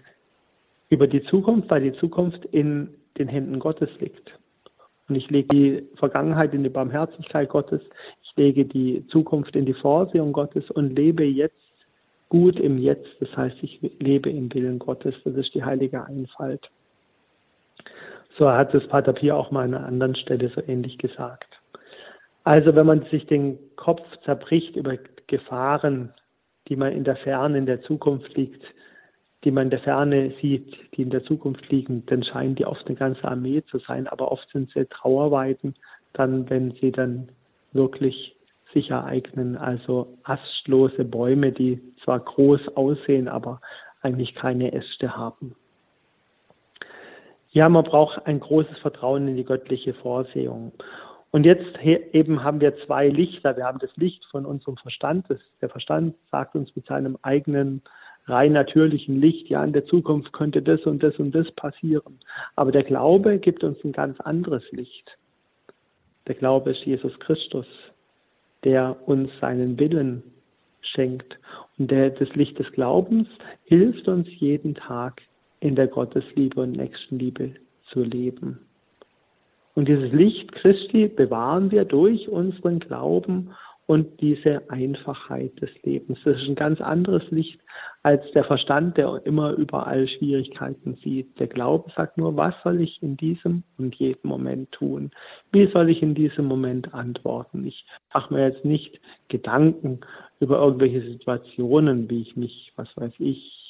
über 0.89 1.07
die 1.07 1.23
Zukunft, 1.23 1.69
weil 1.69 1.81
die 1.83 1.97
Zukunft 1.99 2.43
in 2.45 2.89
den 3.17 3.27
Händen 3.27 3.59
Gottes 3.59 3.89
liegt. 3.99 4.31
Und 5.07 5.15
ich 5.15 5.29
lege 5.29 5.47
die 5.49 5.87
Vergangenheit 5.97 6.53
in 6.53 6.63
die 6.63 6.69
Barmherzigkeit 6.69 7.49
Gottes, 7.49 7.81
ich 8.23 8.37
lege 8.37 8.65
die 8.65 9.05
Zukunft 9.07 9.55
in 9.55 9.65
die 9.65 9.73
Vorsehung 9.73 10.31
Gottes 10.31 10.69
und 10.71 10.95
lebe 10.95 11.23
jetzt 11.23 11.55
gut 12.29 12.57
im 12.57 12.77
Jetzt. 12.77 13.09
Das 13.19 13.35
heißt, 13.35 13.57
ich 13.61 13.81
lebe 13.99 14.29
im 14.29 14.53
Willen 14.53 14.79
Gottes. 14.79 15.13
Das 15.25 15.35
ist 15.35 15.53
die 15.53 15.63
heilige 15.63 16.05
Einfalt. 16.05 16.69
So 18.37 18.49
hat 18.49 18.73
es 18.73 18.87
Pater 18.87 19.11
Pia 19.11 19.35
auch 19.35 19.51
mal 19.51 19.65
an 19.65 19.73
einer 19.73 19.85
anderen 19.85 20.15
Stelle 20.15 20.49
so 20.55 20.61
ähnlich 20.65 20.97
gesagt. 20.97 21.59
Also 22.45 22.73
wenn 22.73 22.85
man 22.85 23.03
sich 23.11 23.27
den 23.27 23.59
Kopf 23.75 24.01
zerbricht 24.23 24.77
über 24.77 24.97
Gefahren, 25.31 26.13
die 26.67 26.75
man 26.75 26.91
in 26.91 27.05
der 27.05 27.15
Ferne, 27.15 27.57
in 27.57 27.65
der 27.65 27.81
Zukunft 27.83 28.35
liegt, 28.35 28.61
die 29.43 29.51
man 29.51 29.63
in 29.63 29.69
der 29.69 29.79
Ferne 29.79 30.33
sieht, 30.41 30.77
die 30.93 31.01
in 31.01 31.09
der 31.09 31.23
Zukunft 31.23 31.69
liegen, 31.71 32.05
dann 32.07 32.23
scheinen 32.23 32.55
die 32.55 32.65
oft 32.65 32.85
eine 32.85 32.97
ganze 32.97 33.23
Armee 33.23 33.63
zu 33.71 33.79
sein, 33.79 34.07
aber 34.07 34.29
oft 34.31 34.47
sind 34.51 34.69
sie 34.71 34.85
Trauerweiden, 34.85 35.73
dann, 36.13 36.49
wenn 36.49 36.71
sie 36.81 36.91
dann 36.91 37.29
wirklich 37.71 38.35
sich 38.73 38.89
ereignen, 38.89 39.55
also 39.55 40.17
astlose 40.23 41.05
Bäume, 41.05 41.53
die 41.53 41.81
zwar 42.03 42.19
groß 42.19 42.75
aussehen, 42.75 43.29
aber 43.29 43.61
eigentlich 44.01 44.35
keine 44.35 44.73
Äste 44.73 45.15
haben. 45.15 45.55
Ja, 47.51 47.69
man 47.69 47.85
braucht 47.85 48.25
ein 48.27 48.39
großes 48.39 48.77
Vertrauen 48.79 49.29
in 49.29 49.37
die 49.37 49.45
göttliche 49.45 49.93
Vorsehung. 49.93 50.73
Und 51.31 51.45
jetzt 51.45 51.79
eben 51.81 52.43
haben 52.43 52.59
wir 52.59 52.75
zwei 52.85 53.07
Lichter. 53.07 53.55
Wir 53.55 53.65
haben 53.65 53.79
das 53.79 53.95
Licht 53.95 54.23
von 54.25 54.45
unserem 54.45 54.75
Verstand. 54.77 55.25
der 55.61 55.69
Verstand 55.69 56.15
sagt 56.29 56.55
uns 56.55 56.75
mit 56.75 56.85
seinem 56.85 57.17
eigenen 57.21 57.81
rein 58.27 58.51
natürlichen 58.53 59.19
Licht, 59.19 59.47
ja, 59.49 59.63
in 59.63 59.73
der 59.73 59.85
Zukunft 59.85 60.31
könnte 60.33 60.61
das 60.61 60.81
und 60.81 61.01
das 61.01 61.15
und 61.17 61.33
das 61.33 61.49
passieren. 61.51 62.19
Aber 62.55 62.71
der 62.71 62.83
Glaube 62.83 63.39
gibt 63.39 63.63
uns 63.63 63.77
ein 63.83 63.93
ganz 63.93 64.19
anderes 64.19 64.63
Licht. 64.71 65.17
Der 66.27 66.35
Glaube 66.35 66.71
ist 66.71 66.85
Jesus 66.85 67.17
Christus, 67.19 67.65
der 68.63 68.95
uns 69.07 69.31
seinen 69.39 69.79
Willen 69.79 70.23
schenkt. 70.81 71.37
Und 71.77 71.89
der, 71.89 72.11
das 72.11 72.29
Licht 72.35 72.59
des 72.59 72.71
Glaubens 72.73 73.27
hilft 73.65 74.07
uns 74.07 74.27
jeden 74.39 74.75
Tag 74.75 75.21
in 75.59 75.75
der 75.75 75.87
Gottesliebe 75.87 76.61
und 76.61 76.73
Nächstenliebe 76.73 77.55
zu 77.91 78.03
leben. 78.03 78.59
Und 79.73 79.87
dieses 79.87 80.11
Licht 80.11 80.51
Christi 80.53 81.07
bewahren 81.07 81.71
wir 81.71 81.85
durch 81.85 82.27
unseren 82.29 82.79
Glauben 82.79 83.51
und 83.91 84.21
diese 84.21 84.69
Einfachheit 84.69 85.59
des 85.59 85.69
Lebens. 85.83 86.17
Das 86.23 86.37
ist 86.37 86.47
ein 86.47 86.55
ganz 86.55 86.79
anderes 86.79 87.29
Licht 87.29 87.59
als 88.03 88.23
der 88.31 88.45
Verstand, 88.45 88.97
der 88.97 89.21
immer 89.25 89.51
überall 89.51 90.07
Schwierigkeiten 90.07 90.95
sieht. 91.03 91.37
Der 91.39 91.47
Glaube 91.47 91.91
sagt 91.95 92.17
nur, 92.17 92.35
was 92.37 92.53
soll 92.63 92.79
ich 92.81 93.03
in 93.03 93.17
diesem 93.17 93.63
und 93.77 93.95
jedem 93.95 94.29
Moment 94.29 94.71
tun? 94.71 95.11
Wie 95.51 95.69
soll 95.71 95.89
ich 95.89 96.01
in 96.01 96.15
diesem 96.15 96.45
Moment 96.45 96.93
antworten? 96.93 97.65
Ich 97.65 97.85
mache 98.13 98.33
mir 98.33 98.47
jetzt 98.47 98.63
nicht 98.63 98.99
Gedanken 99.27 99.99
über 100.39 100.59
irgendwelche 100.59 101.01
Situationen, 101.01 102.09
wie 102.09 102.21
ich 102.21 102.35
mich, 102.35 102.71
was 102.77 102.87
weiß 102.95 103.13
ich, 103.19 103.60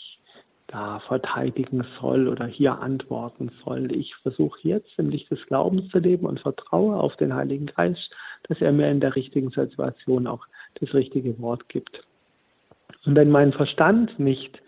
da 0.72 1.00
verteidigen 1.08 1.86
soll 2.00 2.28
oder 2.28 2.46
hier 2.46 2.80
antworten 2.80 3.52
soll. 3.64 3.92
Ich 3.96 4.16
versuche 4.18 4.60
jetzt 4.64 4.92
im 4.98 5.10
Licht 5.10 5.30
des 5.30 5.46
Glaubens 5.48 5.90
zu 5.90 6.00
leben 6.00 6.26
und 6.26 6.40
vertraue 6.40 6.96
auf 6.96 7.16
den 7.18 7.34
Heiligen 7.36 7.68
Geist, 7.68 8.10
dass 8.48 8.62
er 8.62 8.72
mir 8.72 8.90
in 8.90 9.00
der 9.00 9.16
richtigen 9.16 9.50
Situation 9.50 10.28
auch 10.28 10.46
das 10.80 10.94
richtige 10.94 11.40
Wort 11.40 11.68
gibt. 11.70 12.04
Und 13.06 13.16
wenn 13.16 13.32
mein 13.32 13.52
Verstand 13.52 14.18
nicht 14.20 14.62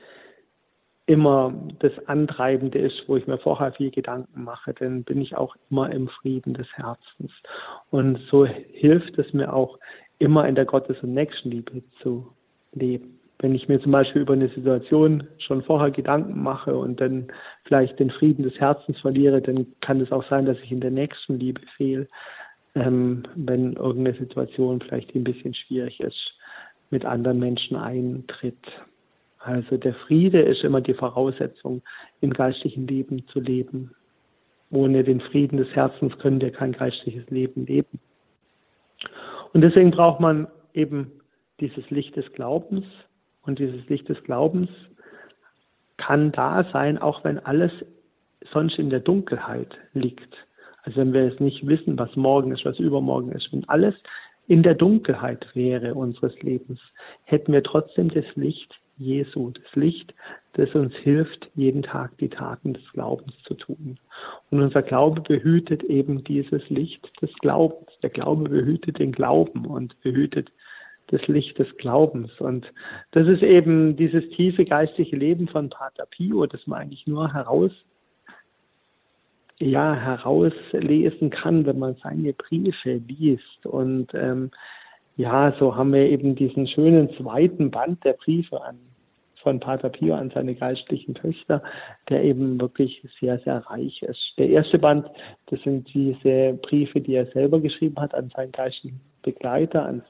immer 1.06 1.54
das 1.80 1.92
Antreibende 2.08 2.80
ist, 2.80 3.04
wo 3.08 3.18
ich 3.18 3.28
mir 3.28 3.38
vorher 3.38 3.74
viel 3.74 3.92
Gedanken 3.92 4.44
mache, 4.44 4.74
dann 4.74 5.04
bin 5.04 5.22
ich 5.22 5.36
auch 5.36 5.56
immer 5.70 5.92
im 5.92 6.08
Frieden 6.08 6.54
des 6.54 6.68
Herzens. 6.74 7.32
Und 7.92 8.20
so 8.30 8.46
hilft 8.46 9.18
es 9.20 9.34
mir 9.34 9.54
auch, 9.54 9.80
immer 10.20 10.48
in 10.48 10.56
der 10.56 10.66
Gottes- 10.66 11.02
und 11.02 11.14
Nächstenliebe 11.14 11.84
zu 12.02 12.32
leben 12.72 13.13
wenn 13.40 13.56
ich 13.56 13.68
mir 13.68 13.82
zum 13.82 13.92
Beispiel 13.92 14.22
über 14.22 14.34
eine 14.34 14.50
Situation 14.50 15.28
schon 15.40 15.64
vorher 15.64 15.92
Gedanken 15.92 16.42
mache 16.42 16.76
und 16.76 17.02
dann 17.02 17.28
vielleicht 17.66 18.00
den 18.00 18.10
Frieden 18.10 18.44
des 18.44 18.58
Herzens 18.60 19.00
verliere, 19.00 19.42
dann 19.42 19.68
kann 19.82 20.00
es 20.00 20.12
auch 20.12 20.28
sein, 20.30 20.46
dass 20.46 20.58
ich 20.64 20.72
in 20.72 20.80
der 20.80 20.92
nächsten 20.92 21.40
Liebe 21.40 21.62
fehle, 21.76 22.08
ähm, 22.76 23.24
wenn 23.36 23.74
irgendeine 23.74 24.18
Situation 24.18 24.82
vielleicht 24.82 25.14
ein 25.16 25.24
bisschen 25.24 25.54
schwierig 25.54 26.00
ist, 26.00 26.34
mit 26.90 27.06
anderen 27.06 27.40
Menschen 27.40 27.76
eintritt. 27.76 28.66
Also 29.40 29.76
der 29.76 29.94
Friede 29.94 30.42
ist 30.42 30.64
immer 30.64 30.80
die 30.80 30.94
Voraussetzung, 30.94 31.82
im 32.22 32.32
geistlichen 32.32 32.88
Leben 32.88 33.28
zu 33.28 33.42
leben. 33.42 33.92
Ohne 34.72 35.04
den 35.04 35.20
Frieden 35.20 35.58
des 35.58 35.70
Herzens 35.76 36.18
können 36.20 36.40
wir 36.40 36.52
kein 36.52 36.72
geistliches 36.72 37.30
Leben 37.30 37.66
leben. 37.66 38.00
Und 39.52 39.62
deswegen 39.62 39.92
braucht 39.92 40.20
man 40.20 40.48
eben 40.74 41.12
dieses 41.60 41.88
Licht 41.90 42.16
des 42.16 42.32
Glaubens, 42.34 42.86
und 43.46 43.60
dieses 43.60 43.88
Licht 43.90 44.08
des 44.10 44.22
Glaubens 44.24 44.70
kann 45.98 46.32
da 46.32 46.66
sein, 46.72 46.98
auch 46.98 47.24
wenn 47.24 47.40
alles 47.40 47.72
sonst 48.52 48.78
in 48.80 48.90
der 48.90 49.00
Dunkelheit 49.00 49.78
liegt. 49.94 50.34
Also 50.84 50.98
wenn 50.98 51.14
wir 51.14 51.32
es 51.32 51.40
nicht 51.40 51.66
wissen, 51.66 51.98
was 51.98 52.16
morgen 52.16 52.52
ist, 52.52 52.66
was 52.66 52.80
übermorgen 52.80 53.32
ist, 53.32 53.52
wenn 53.54 53.68
alles 53.70 53.96
in 54.48 54.64
der 54.64 54.76
Dunkelheit 54.76 55.46
wäre 55.54 55.94
unseres 55.94 56.38
Lebens, 56.42 56.80
hätten 57.24 57.54
wir 57.54 57.64
trotzdem 57.64 58.10
das 58.10 58.26
Licht 58.36 58.74
Jesu, 58.98 59.52
das 59.52 59.76
Licht, 59.76 60.14
das 60.54 60.74
uns 60.76 60.94
hilft, 60.98 61.50
jeden 61.56 61.82
Tag 61.82 62.18
die 62.20 62.30
Taten 62.30 62.74
des 62.74 62.84
Glaubens 62.94 63.34
zu 63.44 63.56
tun. 63.56 63.98
Und 64.52 64.62
unser 64.62 64.84
Glaube 64.84 65.22
behütet 65.22 65.84
eben 65.84 66.24
dieses 66.24 66.70
Licht 66.70 67.10
des 67.22 67.34
Glaubens. 67.36 67.90
Der 68.04 68.12
Glaube 68.12 68.50
behütet 68.50 69.00
den 69.00 69.12
Glauben 69.12 69.66
und 69.66 70.00
behütet 70.02 70.52
das 71.08 71.26
Licht 71.28 71.58
des 71.60 71.68
Glaubens. 71.78 72.32
Und 72.40 72.66
das 73.12 73.28
ist 73.28 73.44
eben 73.44 73.96
dieses 73.96 74.28
tiefe 74.32 74.66
geistige 74.66 75.16
Leben 75.16 75.48
von 75.48 75.70
Pater 75.70 76.06
Pio, 76.10 76.46
das 76.46 76.66
man 76.68 76.82
eigentlich 76.82 77.08
nur 77.08 77.34
heraus, 77.34 77.72
ja, 79.60 79.94
herauslesen 79.94 81.30
kann, 81.30 81.66
wenn 81.66 81.80
man 81.80 81.96
seine 82.02 82.34
Briefe 82.34 83.02
liest. 83.08 83.66
Und 83.66 84.14
ähm, 84.14 84.52
ja, 85.16 85.54
so 85.60 85.76
haben 85.76 85.94
wir 85.94 86.10
eben 86.10 86.36
diesen 86.36 86.68
schönen 86.68 87.14
zweiten 87.16 87.70
Band 87.70 88.04
der 88.04 88.14
Briefe 88.14 88.62
an 88.64 88.80
von 89.44 89.60
Pater 89.60 89.90
Pio 89.90 90.16
an 90.16 90.32
seine 90.34 90.56
geistlichen 90.56 91.14
Töchter, 91.14 91.62
der 92.10 92.24
eben 92.24 92.60
wirklich 92.60 93.06
sehr, 93.20 93.38
sehr 93.40 93.58
reich 93.68 94.02
ist. 94.02 94.34
Der 94.38 94.50
erste 94.50 94.80
Band, 94.80 95.06
das 95.48 95.62
sind 95.64 95.94
diese 95.94 96.58
Briefe, 96.62 97.02
die 97.02 97.16
er 97.16 97.28
selber 97.28 97.60
geschrieben 97.60 97.98
hat 97.98 98.16
an 98.16 98.32
seinen 98.36 98.54
geistlichen 98.54 99.02
Begleiter, 99.24 99.86
an 99.86 100.04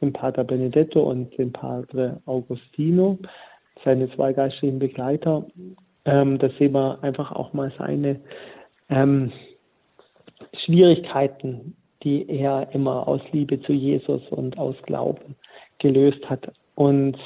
den 0.00 0.12
Pater 0.12 0.44
Benedetto 0.44 1.02
und 1.02 1.36
den 1.38 1.52
Padre 1.52 2.20
Augustino, 2.26 3.18
seine 3.84 4.10
zwei 4.14 4.32
geistlichen 4.32 4.78
Begleiter. 4.78 5.46
Ähm, 6.04 6.38
da 6.38 6.48
sehen 6.58 6.72
wir 6.72 7.02
einfach 7.02 7.32
auch 7.32 7.52
mal 7.52 7.72
seine 7.78 8.20
ähm, 8.88 9.32
Schwierigkeiten, 10.64 11.76
die 12.02 12.28
er 12.28 12.68
immer 12.72 13.08
aus 13.08 13.20
Liebe 13.32 13.60
zu 13.62 13.72
Jesus 13.72 14.22
und 14.30 14.58
aus 14.58 14.76
Glauben 14.82 15.34
gelöst 15.78 16.28
hat. 16.28 16.52
Und 16.74 17.16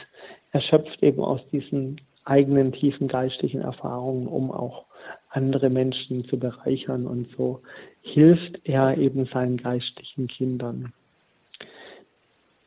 er 0.53 0.61
schöpft 0.63 1.03
eben 1.03 1.21
aus 1.21 1.41
diesen 1.53 2.01
eigenen 2.25 2.73
tiefen 2.73 3.09
geistlichen 3.09 3.61
Erfahrungen, 3.61 4.27
um 4.27 4.51
auch 4.51 4.87
andere 5.31 5.71
Menschen 5.71 6.25
zu 6.27 6.39
bereichern. 6.39 7.07
Und 7.07 7.29
so 7.37 7.61
hilft 8.03 8.61
er 8.65 8.97
eben 8.97 9.27
seinen 9.27 9.57
geistlichen 9.57 10.29
Kindern. 10.29 10.93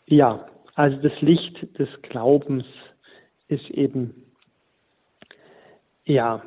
Ja, 0.06 0.48
also 0.76 0.98
das 0.98 1.14
Licht 1.22 1.80
des 1.80 1.90
Glaubens 2.02 2.66
ist 3.48 3.70
eben 3.70 4.24
ja 6.06 6.42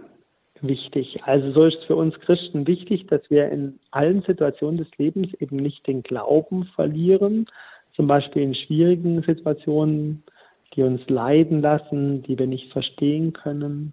wichtig. 0.61 1.23
Also 1.25 1.53
so 1.53 1.65
ist 1.65 1.79
es 1.79 1.85
für 1.85 1.97
uns 1.97 2.19
Christen 2.21 2.67
wichtig, 2.67 3.07
dass 3.07 3.23
wir 3.31 3.51
in 3.51 3.79
allen 3.91 4.23
Situationen 4.23 4.79
des 4.79 4.89
Lebens 4.99 5.33
eben 5.35 5.57
nicht 5.57 5.87
den 5.87 6.03
Glauben 6.03 6.65
verlieren, 6.75 7.47
zum 7.95 8.07
Beispiel 8.07 8.43
in 8.43 8.55
schwierigen 8.55 9.23
Situationen, 9.23 10.23
die 10.75 10.83
uns 10.83 11.01
leiden 11.09 11.63
lassen, 11.63 12.23
die 12.23 12.39
wir 12.39 12.47
nicht 12.47 12.71
verstehen 12.73 13.33
können. 13.33 13.93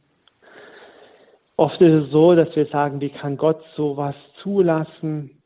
Oft 1.56 1.80
ist 1.82 2.06
es 2.06 2.12
so, 2.12 2.36
dass 2.36 2.54
wir 2.56 2.66
sagen, 2.66 3.00
wie 3.00 3.10
kann 3.10 3.38
Gott 3.38 3.64
sowas 3.78 4.16
zulassen? 4.42 5.42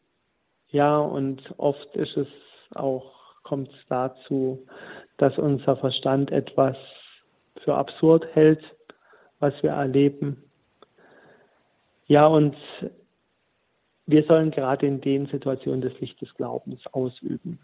Ja, 0.69 0.97
und 0.97 1.41
oft 1.57 1.95
ist 1.95 2.15
es 2.17 2.27
auch 2.73 3.16
kommt 3.47 3.69
es 3.69 3.87
dazu, 3.87 4.65
dass 5.17 5.37
unser 5.37 5.77
Verstand 5.77 6.31
etwas 6.31 6.75
für 7.63 7.75
absurd 7.75 8.25
hält, 8.33 8.61
was 9.39 9.53
wir 9.63 9.71
erleben. 9.71 10.43
Ja, 12.07 12.27
und 12.27 12.55
wir 14.05 14.23
sollen 14.23 14.51
gerade 14.51 14.85
in 14.85 15.01
den 15.01 15.27
Situationen 15.27 15.81
des 15.81 15.97
Licht 15.99 16.21
des 16.21 16.33
Glaubens 16.35 16.85
ausüben. 16.91 17.59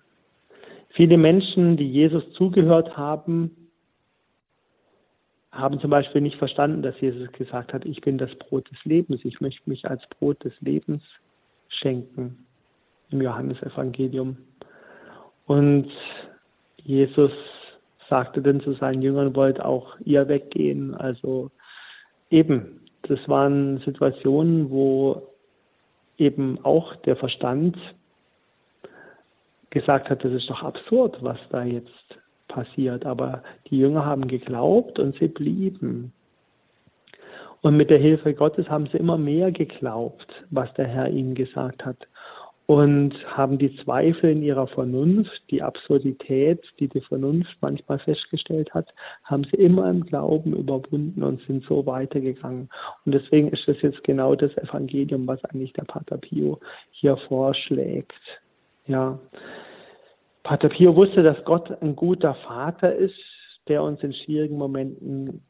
Viele 0.89 1.17
Menschen, 1.17 1.75
die 1.77 1.89
Jesus 1.89 2.23
zugehört 2.33 2.95
haben, 2.95 3.69
haben 5.51 5.79
zum 5.79 5.89
Beispiel 5.89 6.21
nicht 6.21 6.37
verstanden, 6.37 6.81
dass 6.81 6.99
Jesus 6.99 7.31
gesagt 7.33 7.73
hat, 7.73 7.85
ich 7.85 8.01
bin 8.01 8.17
das 8.17 8.33
Brot 8.35 8.69
des 8.71 8.83
Lebens, 8.85 9.21
ich 9.23 9.39
möchte 9.41 9.69
mich 9.69 9.85
als 9.85 10.01
Brot 10.17 10.43
des 10.43 10.53
Lebens 10.61 11.03
schenken 11.67 12.45
im 13.09 13.21
Johannesevangelium. 13.21 14.37
Und 15.45 15.89
Jesus 16.77 17.31
sagte 18.09 18.41
dann 18.41 18.62
zu 18.62 18.73
seinen 18.73 19.01
Jüngern, 19.01 19.35
wollt 19.35 19.59
auch 19.59 19.95
ihr 20.03 20.27
weggehen. 20.27 20.93
Also 20.95 21.51
eben, 22.29 22.81
das 23.03 23.19
waren 23.27 23.79
Situationen, 23.79 24.69
wo 24.69 25.27
eben 26.17 26.63
auch 26.63 26.95
der 26.97 27.15
Verstand 27.15 27.77
gesagt 29.69 30.09
hat, 30.09 30.23
das 30.23 30.31
ist 30.31 30.50
doch 30.50 30.62
absurd, 30.62 31.17
was 31.21 31.38
da 31.50 31.63
jetzt 31.63 31.89
passiert. 32.47 33.05
Aber 33.05 33.43
die 33.69 33.79
Jünger 33.79 34.05
haben 34.05 34.27
geglaubt 34.27 35.00
und 35.00 35.17
sie 35.17 35.27
blieben. 35.27 36.13
Und 37.62 37.77
mit 37.77 37.89
der 37.89 37.97
Hilfe 37.97 38.33
Gottes 38.33 38.69
haben 38.69 38.88
sie 38.88 38.97
immer 38.97 39.17
mehr 39.17 39.51
geglaubt, 39.51 40.27
was 40.51 40.71
der 40.73 40.88
Herr 40.88 41.09
ihnen 41.09 41.33
gesagt 41.33 41.85
hat. 41.85 41.97
Und 42.65 43.13
haben 43.25 43.58
die 43.58 43.75
Zweifel 43.84 44.32
in 44.32 44.41
ihrer 44.41 44.67
Vernunft, 44.67 45.41
die 45.51 45.62
Absurdität, 45.62 46.62
die 46.79 46.88
die 46.88 47.01
Vernunft 47.01 47.58
manchmal 47.60 48.00
festgestellt 48.00 48.74
hat, 48.74 48.88
haben 49.25 49.43
sie 49.43 49.58
immer 49.58 49.89
im 49.89 50.05
Glauben 50.05 50.55
überwunden 50.55 51.24
und 51.24 51.41
sind 51.41 51.65
so 51.65 51.86
weitergegangen. 51.86 52.70
Und 53.05 53.13
deswegen 53.13 53.50
ist 53.50 53.67
das 53.67 53.82
jetzt 53.82 54.01
genau 54.05 54.36
das 54.36 54.55
Evangelium, 54.58 55.27
was 55.27 55.43
eigentlich 55.46 55.74
der 55.74 55.84
Pater 55.84 56.17
Pio 56.17 56.60
hier 56.91 57.17
vorschlägt. 57.27 58.13
Ja. 58.88 59.20
Pater 60.43 60.70
Pio 60.70 60.96
wusste, 60.96 61.22
dass 61.22 61.43
Gott 61.43 61.70
ein 61.82 61.98
guter 61.98 62.34
Vater 62.48 62.96
ist, 62.96 63.20
der 63.67 63.84
uns 63.84 64.01
in 64.03 64.13
schwierigen 64.13 64.58
Momenten 64.58 65.41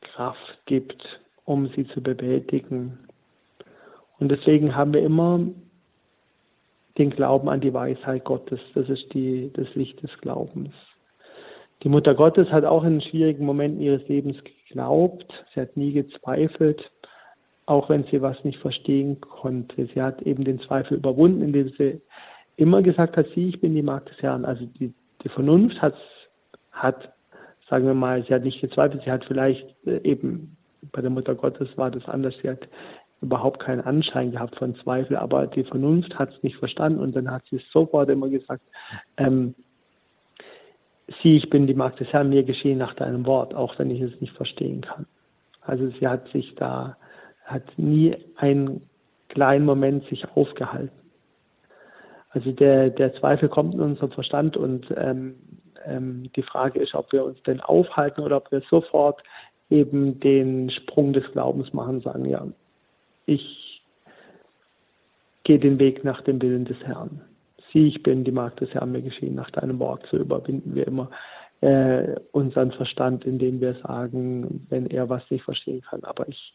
Kraft 0.00 0.58
gibt, 0.66 1.02
um 1.44 1.68
sie 1.76 1.86
zu 1.88 2.02
bewältigen. 2.02 2.98
Und 4.18 4.30
deswegen 4.30 4.74
haben 4.74 4.92
wir 4.92 5.02
immer 5.02 5.40
den 6.98 7.10
Glauben 7.10 7.48
an 7.48 7.60
die 7.60 7.72
Weisheit 7.72 8.24
Gottes. 8.24 8.60
Das 8.74 8.88
ist 8.88 9.12
die, 9.14 9.50
das 9.54 9.72
Licht 9.74 10.02
des 10.02 10.10
Glaubens. 10.20 10.74
Die 11.82 11.88
Mutter 11.88 12.14
Gottes 12.14 12.50
hat 12.50 12.64
auch 12.64 12.82
in 12.84 13.00
schwierigen 13.00 13.44
Momenten 13.44 13.80
ihres 13.80 14.06
Lebens 14.08 14.36
geglaubt. 14.42 15.32
Sie 15.54 15.60
hat 15.60 15.76
nie 15.76 15.92
gezweifelt, 15.92 16.90
auch 17.66 17.88
wenn 17.88 18.04
sie 18.04 18.20
was 18.20 18.42
nicht 18.42 18.58
verstehen 18.58 19.20
konnte. 19.20 19.86
Sie 19.94 20.02
hat 20.02 20.20
eben 20.22 20.42
den 20.42 20.58
Zweifel 20.60 20.96
überwunden, 20.96 21.42
indem 21.42 21.68
sie 21.78 22.00
immer 22.56 22.82
gesagt 22.82 23.16
hat, 23.16 23.26
sie, 23.34 23.50
ich 23.50 23.60
bin 23.60 23.74
die 23.76 23.82
Magd 23.82 24.10
des 24.10 24.20
Herrn. 24.20 24.44
Also 24.44 24.66
die, 24.66 24.92
die 25.22 25.28
Vernunft 25.28 25.80
hat, 25.80 25.94
hat, 26.72 27.12
sagen 27.70 27.86
wir 27.86 27.94
mal, 27.94 28.24
sie 28.24 28.34
hat 28.34 28.42
nicht 28.42 28.60
gezweifelt, 28.60 29.02
sie 29.04 29.12
hat 29.12 29.24
vielleicht 29.24 29.64
äh, 29.86 30.00
eben, 30.02 30.56
bei 30.90 31.00
der 31.00 31.10
Mutter 31.10 31.36
Gottes 31.36 31.68
war 31.76 31.92
das 31.92 32.04
anders, 32.06 32.34
sie 32.42 32.50
hat 32.50 32.66
überhaupt 33.20 33.60
keinen 33.60 33.80
Anschein 33.80 34.30
gehabt 34.30 34.56
von 34.56 34.76
Zweifel, 34.76 35.16
aber 35.16 35.46
die 35.46 35.64
Vernunft 35.64 36.18
hat 36.18 36.32
es 36.32 36.42
nicht 36.42 36.56
verstanden 36.56 37.00
und 37.00 37.16
dann 37.16 37.30
hat 37.30 37.42
sie 37.50 37.60
sofort 37.72 38.08
immer 38.08 38.28
gesagt, 38.28 38.62
ähm, 39.16 39.54
sieh, 41.22 41.36
ich 41.36 41.50
bin 41.50 41.66
die 41.66 41.74
Magd 41.74 42.00
des 42.00 42.08
Herrn, 42.12 42.28
mir 42.28 42.44
geschehen 42.44 42.78
nach 42.78 42.94
deinem 42.94 43.26
Wort, 43.26 43.54
auch 43.54 43.78
wenn 43.78 43.90
ich 43.90 44.00
es 44.00 44.20
nicht 44.20 44.34
verstehen 44.34 44.82
kann. 44.82 45.06
Also 45.62 45.88
sie 45.88 46.06
hat 46.06 46.28
sich 46.28 46.54
da, 46.54 46.96
hat 47.44 47.64
nie 47.76 48.16
einen 48.36 48.88
kleinen 49.28 49.64
Moment 49.64 50.04
sich 50.08 50.24
aufgehalten. 50.34 50.96
Also 52.30 52.52
der, 52.52 52.90
der 52.90 53.14
Zweifel 53.14 53.48
kommt 53.48 53.74
in 53.74 53.80
unserem 53.80 54.12
Verstand 54.12 54.56
und 54.56 54.86
ähm, 54.96 55.34
ähm, 55.84 56.30
die 56.36 56.42
Frage 56.42 56.78
ist, 56.78 56.94
ob 56.94 57.12
wir 57.12 57.24
uns 57.24 57.42
denn 57.42 57.60
aufhalten 57.60 58.22
oder 58.22 58.36
ob 58.36 58.52
wir 58.52 58.62
sofort 58.70 59.22
eben 59.70 60.20
den 60.20 60.70
Sprung 60.70 61.12
des 61.12 61.30
Glaubens 61.32 61.72
machen, 61.72 62.00
sagen, 62.00 62.24
ja, 62.24 62.46
ich 63.28 63.82
gehe 65.44 65.58
den 65.58 65.78
Weg 65.78 66.02
nach 66.02 66.22
dem 66.22 66.40
Willen 66.40 66.64
des 66.64 66.78
Herrn. 66.78 67.20
Sieh, 67.72 67.88
ich 67.88 68.02
bin 68.02 68.24
die 68.24 68.32
Magd 68.32 68.60
des 68.60 68.70
Herrn, 68.70 68.92
mir 68.92 69.02
geschehen 69.02 69.34
nach 69.34 69.50
deinem 69.50 69.78
Wort. 69.78 70.06
So 70.10 70.16
überwinden 70.16 70.74
wir 70.74 70.86
immer 70.86 71.10
äh, 71.60 72.16
unseren 72.32 72.72
Verstand, 72.72 73.26
indem 73.26 73.60
wir 73.60 73.74
sagen, 73.82 74.66
wenn 74.70 74.86
er 74.86 75.08
was 75.08 75.22
nicht 75.30 75.44
verstehen 75.44 75.82
kann, 75.82 76.04
aber 76.04 76.26
ich 76.28 76.54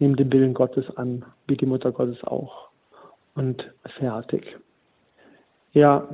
nehme 0.00 0.16
den 0.16 0.32
Willen 0.32 0.54
Gottes 0.54 0.84
an, 0.96 1.24
wie 1.46 1.56
die 1.56 1.66
Mutter 1.66 1.92
Gottes 1.92 2.22
auch. 2.24 2.68
Und 3.34 3.72
fertig. 3.98 4.56
Ja. 5.72 6.08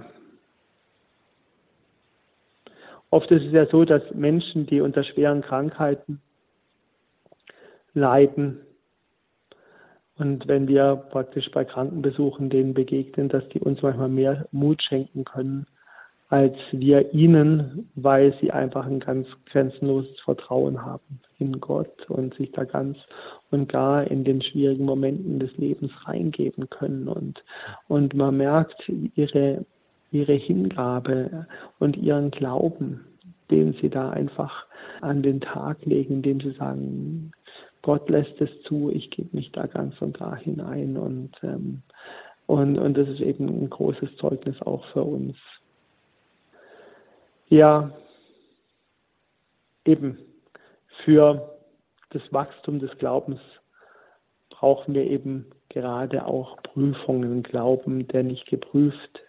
Oft 3.08 3.30
ist 3.30 3.44
es 3.44 3.52
ja 3.52 3.66
so, 3.66 3.86
dass 3.86 4.02
Menschen, 4.12 4.66
die 4.66 4.82
unter 4.82 5.04
schweren 5.04 5.40
Krankheiten 5.40 6.20
leiden, 7.94 8.60
und 10.16 10.46
wenn 10.46 10.68
wir 10.68 10.96
praktisch 11.10 11.50
bei 11.50 11.64
Krankenbesuchen 11.64 12.48
denen 12.48 12.74
begegnen, 12.74 13.28
dass 13.28 13.48
die 13.48 13.60
uns 13.60 13.82
manchmal 13.82 14.08
mehr 14.08 14.46
Mut 14.52 14.82
schenken 14.82 15.24
können, 15.24 15.66
als 16.28 16.56
wir 16.72 17.12
ihnen, 17.12 17.90
weil 17.94 18.34
sie 18.40 18.50
einfach 18.50 18.86
ein 18.86 19.00
ganz 19.00 19.28
grenzenloses 19.46 20.18
Vertrauen 20.20 20.84
haben 20.84 21.20
in 21.38 21.60
Gott 21.60 22.08
und 22.08 22.34
sich 22.34 22.50
da 22.52 22.64
ganz 22.64 22.96
und 23.50 23.68
gar 23.68 24.04
in 24.04 24.24
den 24.24 24.42
schwierigen 24.42 24.84
Momenten 24.84 25.38
des 25.38 25.56
Lebens 25.56 25.92
reingeben 26.04 26.70
können. 26.70 27.08
Und, 27.08 27.42
und 27.88 28.14
man 28.14 28.36
merkt 28.36 28.88
ihre, 29.14 29.64
ihre 30.10 30.32
Hingabe 30.32 31.46
und 31.78 31.96
ihren 31.96 32.30
Glauben, 32.30 33.04
den 33.50 33.74
sie 33.80 33.90
da 33.90 34.10
einfach 34.10 34.66
an 35.02 35.22
den 35.22 35.40
Tag 35.40 35.84
legen, 35.84 36.14
indem 36.14 36.40
sie 36.40 36.52
sagen, 36.52 37.32
Gott 37.84 38.08
lässt 38.08 38.40
es 38.40 38.48
zu, 38.62 38.90
ich 38.90 39.10
gebe 39.10 39.36
mich 39.36 39.52
da 39.52 39.66
ganz 39.66 40.00
und 40.00 40.16
gar 40.16 40.36
hinein 40.36 40.96
und, 40.96 41.32
ähm, 41.42 41.82
und, 42.46 42.78
und 42.78 42.96
das 42.96 43.06
ist 43.10 43.20
eben 43.20 43.46
ein 43.46 43.68
großes 43.68 44.16
Zeugnis 44.16 44.56
auch 44.62 44.82
für 44.94 45.02
uns. 45.02 45.36
Ja, 47.50 47.92
eben 49.84 50.16
für 51.04 51.58
das 52.08 52.22
Wachstum 52.30 52.78
des 52.78 52.90
Glaubens 52.96 53.38
brauchen 54.48 54.94
wir 54.94 55.04
eben 55.04 55.44
gerade 55.68 56.24
auch 56.24 56.56
Prüfungen. 56.62 57.42
Glauben, 57.42 58.08
der 58.08 58.22
nicht 58.22 58.46
geprüft 58.46 59.20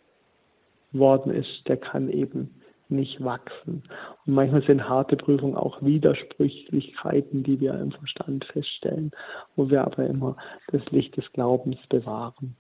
worden 0.93 1.33
ist, 1.33 1.67
der 1.67 1.75
kann 1.75 2.09
eben 2.09 2.61
nicht 2.89 3.23
wachsen. 3.23 3.83
Und 4.25 4.33
manchmal 4.33 4.61
sind 4.63 4.87
harte 4.87 5.15
Prüfungen 5.15 5.55
auch 5.55 5.81
Widersprüchlichkeiten, 5.81 7.43
die 7.43 7.59
wir 7.59 7.73
im 7.75 7.91
Verstand 7.91 8.45
feststellen, 8.45 9.11
wo 9.55 9.69
wir 9.69 9.83
aber 9.83 10.05
immer 10.05 10.37
das 10.71 10.85
Licht 10.91 11.17
des 11.17 11.31
Glaubens 11.33 11.77
bewahren. 11.89 12.55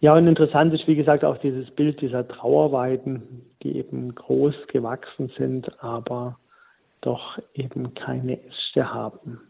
Ja, 0.00 0.14
und 0.14 0.26
interessant 0.26 0.74
ist, 0.74 0.86
wie 0.86 0.96
gesagt, 0.96 1.24
auch 1.24 1.38
dieses 1.38 1.70
Bild 1.70 2.00
dieser 2.00 2.28
Trauerweiden, 2.28 3.46
die 3.62 3.76
eben 3.78 4.14
groß 4.14 4.54
gewachsen 4.68 5.32
sind, 5.38 5.82
aber 5.82 6.38
doch 7.00 7.38
eben 7.54 7.94
keine 7.94 8.38
Äste 8.44 8.92
haben. 8.92 9.40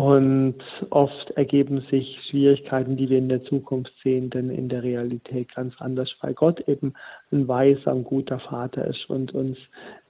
Und 0.00 0.54
oft 0.88 1.30
ergeben 1.32 1.84
sich 1.90 2.18
Schwierigkeiten, 2.30 2.96
die 2.96 3.10
wir 3.10 3.18
in 3.18 3.28
der 3.28 3.44
Zukunft 3.44 3.92
sehen, 4.02 4.30
denn 4.30 4.48
in 4.48 4.70
der 4.70 4.82
Realität 4.82 5.54
ganz 5.54 5.74
anders, 5.78 6.10
weil 6.22 6.32
Gott 6.32 6.58
eben 6.66 6.94
ein 7.30 7.46
weiser, 7.46 7.90
ein 7.92 8.04
guter 8.04 8.38
Vater 8.38 8.86
ist 8.86 9.10
und 9.10 9.34
uns 9.34 9.58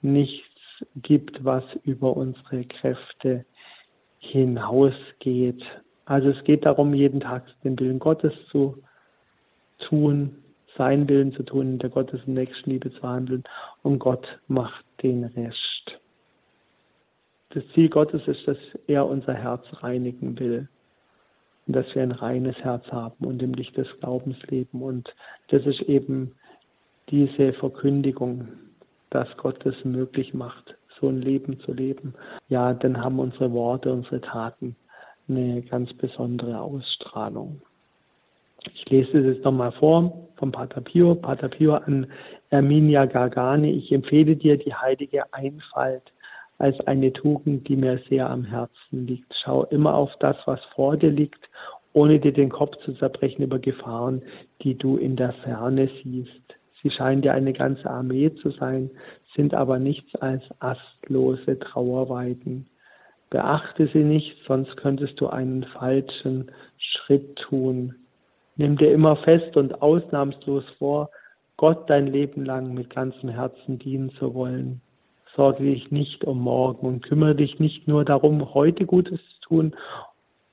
nichts 0.01 0.47
gibt, 0.95 1.45
was 1.45 1.65
über 1.83 2.17
unsere 2.17 2.63
Kräfte 2.67 3.45
hinausgeht. 4.21 5.65
Also 6.05 6.29
es 6.29 6.45
geht 6.45 6.67
darum, 6.67 6.95
jeden 6.95 7.19
Tag 7.19 7.47
den 7.65 7.77
Willen 7.81 7.99
Gottes 7.99 8.35
zu 8.53 8.81
tun, 9.89 10.37
seinen 10.79 11.09
Willen 11.09 11.33
zu 11.33 11.43
tun, 11.43 11.63
in 11.63 11.79
der 11.81 11.91
Gottes 11.91 12.21
und 12.29 12.35
Nächstenliebe 12.35 12.93
zu 12.93 13.03
handeln 13.03 13.43
und 13.83 13.99
Gott 13.99 14.39
macht 14.47 14.85
den 15.03 15.25
Rest 15.25 15.70
das 17.51 17.65
Ziel 17.75 17.89
Gottes 17.89 18.23
ist, 18.27 18.47
dass 18.47 18.59
er 18.87 19.07
unser 19.07 19.35
Herz 19.35 19.65
reinigen 19.83 20.39
will. 20.39 20.69
Und 21.67 21.77
dass 21.77 21.87
wir 21.95 22.03
ein 22.03 22.13
reines 22.13 22.57
Herz 22.57 22.85
haben 22.91 23.27
und 23.27 23.43
im 23.43 23.55
Licht 23.55 23.77
des 23.77 23.89
Glaubens 24.01 24.37
leben. 24.49 24.83
Und 24.83 25.15
das 25.49 25.65
ist 25.67 25.83
eben 25.83 26.33
diese 27.11 27.53
Verkündigung, 27.53 28.49
dass 29.11 29.29
Gott 29.37 29.65
es 29.67 29.85
möglich 29.85 30.33
macht, 30.35 30.75
so 31.01 31.09
ein 31.09 31.21
Leben 31.21 31.61
zu 31.61 31.73
leben. 31.73 32.15
Ja, 32.49 32.73
dann 32.75 33.03
haben 33.03 33.19
unsere 33.19 33.53
Worte, 33.53 33.93
unsere 33.93 34.21
Taten 34.21 34.77
eine 35.29 35.63
ganz 35.63 35.93
besondere 35.95 36.61
Ausstrahlung. 36.61 37.61
Ich 38.75 38.89
lese 38.91 39.19
es 39.19 39.37
jetzt 39.37 39.45
nochmal 39.45 39.73
vor 39.73 40.29
vom 40.37 40.53
Pater 40.53 40.81
Pio. 40.81 41.15
Pater 41.15 41.49
Pio 41.49 41.75
an 41.75 42.07
Erminia 42.51 43.07
Gargani. 43.07 43.71
Ich 43.71 43.93
empfehle 43.93 44.37
dir 44.37 44.57
die 44.59 44.75
heilige 44.75 45.33
Einfalt 45.33 46.13
als 46.61 46.79
eine 46.87 47.13
Tugend, 47.13 47.69
die 47.69 47.77
mir 47.77 48.01
sehr 48.09 48.29
am 48.29 48.45
Herzen 48.45 49.07
liegt. 49.07 49.35
Schau 49.43 49.65
immer 49.65 49.95
auf 49.95 50.11
das, 50.21 50.37
was 50.45 50.61
vor 50.75 50.97
dir 50.97 51.11
liegt, 51.11 51.49
ohne 51.95 52.21
dir 52.21 52.33
den 52.33 52.51
Kopf 52.51 52.77
zu 52.85 52.93
zerbrechen 52.93 53.43
über 53.43 53.59
Gefahren, 53.59 54.23
die 54.63 54.77
du 54.77 54.97
in 54.97 55.17
der 55.17 55.33
Ferne 55.45 55.89
siehst. 56.03 56.55
Sie 56.83 56.91
scheinen 56.91 57.23
dir 57.23 57.33
eine 57.33 57.55
ganze 57.55 57.89
Armee 57.89 58.33
zu 58.43 58.51
sein, 58.51 58.91
sind 59.35 59.55
aber 59.55 59.79
nichts 59.79 60.15
als 60.17 60.43
astlose 60.59 61.59
Trauerweiden. 61.59 62.69
Beachte 63.31 63.89
sie 63.93 64.05
nicht, 64.05 64.37
sonst 64.47 64.77
könntest 64.77 65.19
du 65.21 65.29
einen 65.29 65.65
falschen 65.65 66.51
Schritt 66.77 67.37
tun. 67.37 67.95
Nimm 68.57 68.77
dir 68.77 68.93
immer 68.93 69.17
fest 69.17 69.57
und 69.57 69.81
ausnahmslos 69.81 70.65
vor, 70.79 71.11
Gott 71.57 71.89
dein 71.89 72.07
Leben 72.07 72.45
lang 72.45 72.75
mit 72.75 72.91
ganzem 72.91 73.31
Herzen 73.31 73.79
dienen 73.79 74.11
zu 74.19 74.35
wollen 74.35 74.83
sorge 75.41 75.65
dich 75.65 75.91
nicht 75.91 76.23
um 76.25 76.39
morgen 76.39 76.87
und 76.87 77.03
kümmere 77.03 77.35
dich 77.35 77.59
nicht 77.59 77.89
nur 77.89 78.05
darum, 78.05 78.53
heute 78.53 78.85
Gutes 78.85 79.19
zu 79.37 79.49
tun 79.49 79.75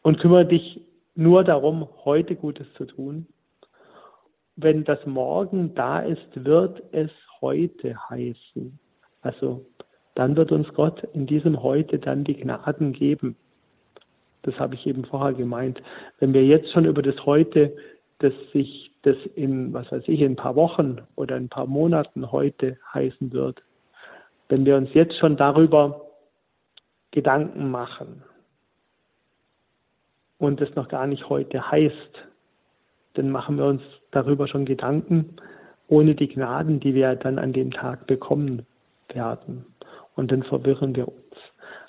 und 0.02 0.18
kümmere 0.18 0.46
dich 0.46 0.80
nur 1.14 1.44
darum, 1.44 1.90
heute 2.06 2.38
Gutes 2.38 2.68
zu 2.78 2.86
tun. 2.86 3.28
Wenn 4.56 4.86
das 4.86 5.06
Morgen 5.06 5.76
da 5.76 6.00
ist, 6.00 6.30
wird 6.36 6.82
es 6.94 7.12
heute 7.42 7.98
heißen. 8.10 8.80
Also 9.24 9.66
dann 10.16 10.38
wird 10.38 10.54
uns 10.54 10.70
Gott 10.74 11.04
in 11.14 11.28
diesem 11.28 11.62
Heute 11.62 12.00
dann 12.00 12.24
die 12.24 12.36
Gnaden 12.36 12.94
geben. 12.94 13.36
Das 14.44 14.58
habe 14.58 14.76
ich 14.76 14.88
eben 14.88 15.04
vorher 15.04 15.34
gemeint. 15.34 15.82
Wenn 16.20 16.34
wir 16.34 16.46
jetzt 16.46 16.72
schon 16.72 16.86
über 16.86 17.02
das 17.02 17.26
Heute, 17.26 17.76
das 18.20 18.32
sich 18.54 18.90
das 19.02 19.18
in, 19.36 19.74
was 19.74 19.92
weiß 19.92 20.04
ich, 20.08 20.22
in 20.22 20.32
ein 20.32 20.36
paar 20.38 20.56
Wochen 20.56 21.00
oder 21.18 21.36
in 21.36 21.48
ein 21.48 21.50
paar 21.50 21.68
Monaten 21.68 22.32
heute 22.32 22.78
heißen 22.94 23.34
wird, 23.34 23.62
wenn 24.50 24.66
wir 24.66 24.78
uns 24.78 24.94
jetzt 24.94 25.18
schon 25.18 25.38
darüber 25.38 26.02
Gedanken 27.12 27.72
machen 27.72 28.24
und 30.38 30.62
es 30.62 30.76
noch 30.76 30.88
gar 30.88 31.08
nicht 31.08 31.30
heute 31.30 31.72
heißt, 31.72 32.24
dann 33.16 33.30
machen 33.30 33.58
wir 33.58 33.66
uns 33.66 33.82
darüber 34.12 34.48
schon 34.48 34.66
Gedanken, 34.66 35.38
ohne 35.88 36.16
die 36.16 36.28
Gnaden, 36.28 36.80
die 36.80 36.94
wir 36.94 37.16
dann 37.16 37.40
an 37.40 37.54
dem 37.54 37.72
Tag 37.72 38.08
bekommen 38.08 38.66
werden 39.10 39.66
und 40.16 40.32
dann 40.32 40.44
verwirren 40.44 40.96
wir 40.96 41.08
uns. 41.08 41.18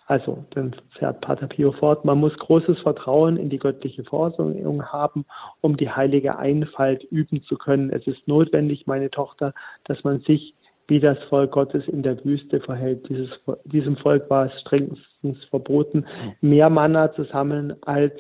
Also, 0.07 0.47
dann 0.51 0.75
fährt 0.99 1.21
Pater 1.21 1.49
Pio 1.49 1.73
fort, 1.73 2.07
man 2.07 2.19
muss 2.19 2.35
großes 2.39 2.79
Vertrauen 2.79 3.37
in 3.37 3.51
die 3.51 3.59
göttliche 3.59 4.05
Vorsehung 4.05 4.87
haben, 4.87 5.27
um 5.61 5.77
die 5.77 5.91
heilige 5.91 6.39
Einfalt 6.39 7.05
üben 7.05 7.43
zu 7.43 7.59
können. 7.59 7.91
Es 7.91 8.07
ist 8.07 8.27
notwendig, 8.27 8.87
meine 8.87 9.11
Tochter, 9.11 9.53
dass 9.85 10.03
man 10.05 10.21
sich 10.21 10.55
wie 10.89 11.01
das 11.01 11.19
Volk 11.29 11.53
Gottes 11.53 11.87
in 11.87 12.03
der 12.03 12.23
Wüste 12.25 12.61
verhält. 12.61 13.09
Dieses, 13.09 13.31
diesem 13.65 13.97
Volk 13.99 14.29
war 14.31 14.47
es 14.47 14.61
strengstens 14.63 15.45
verboten, 15.51 16.07
mehr 16.41 16.71
Manna 16.71 17.13
zu 17.13 17.25
sammeln, 17.25 17.77
als 17.83 18.15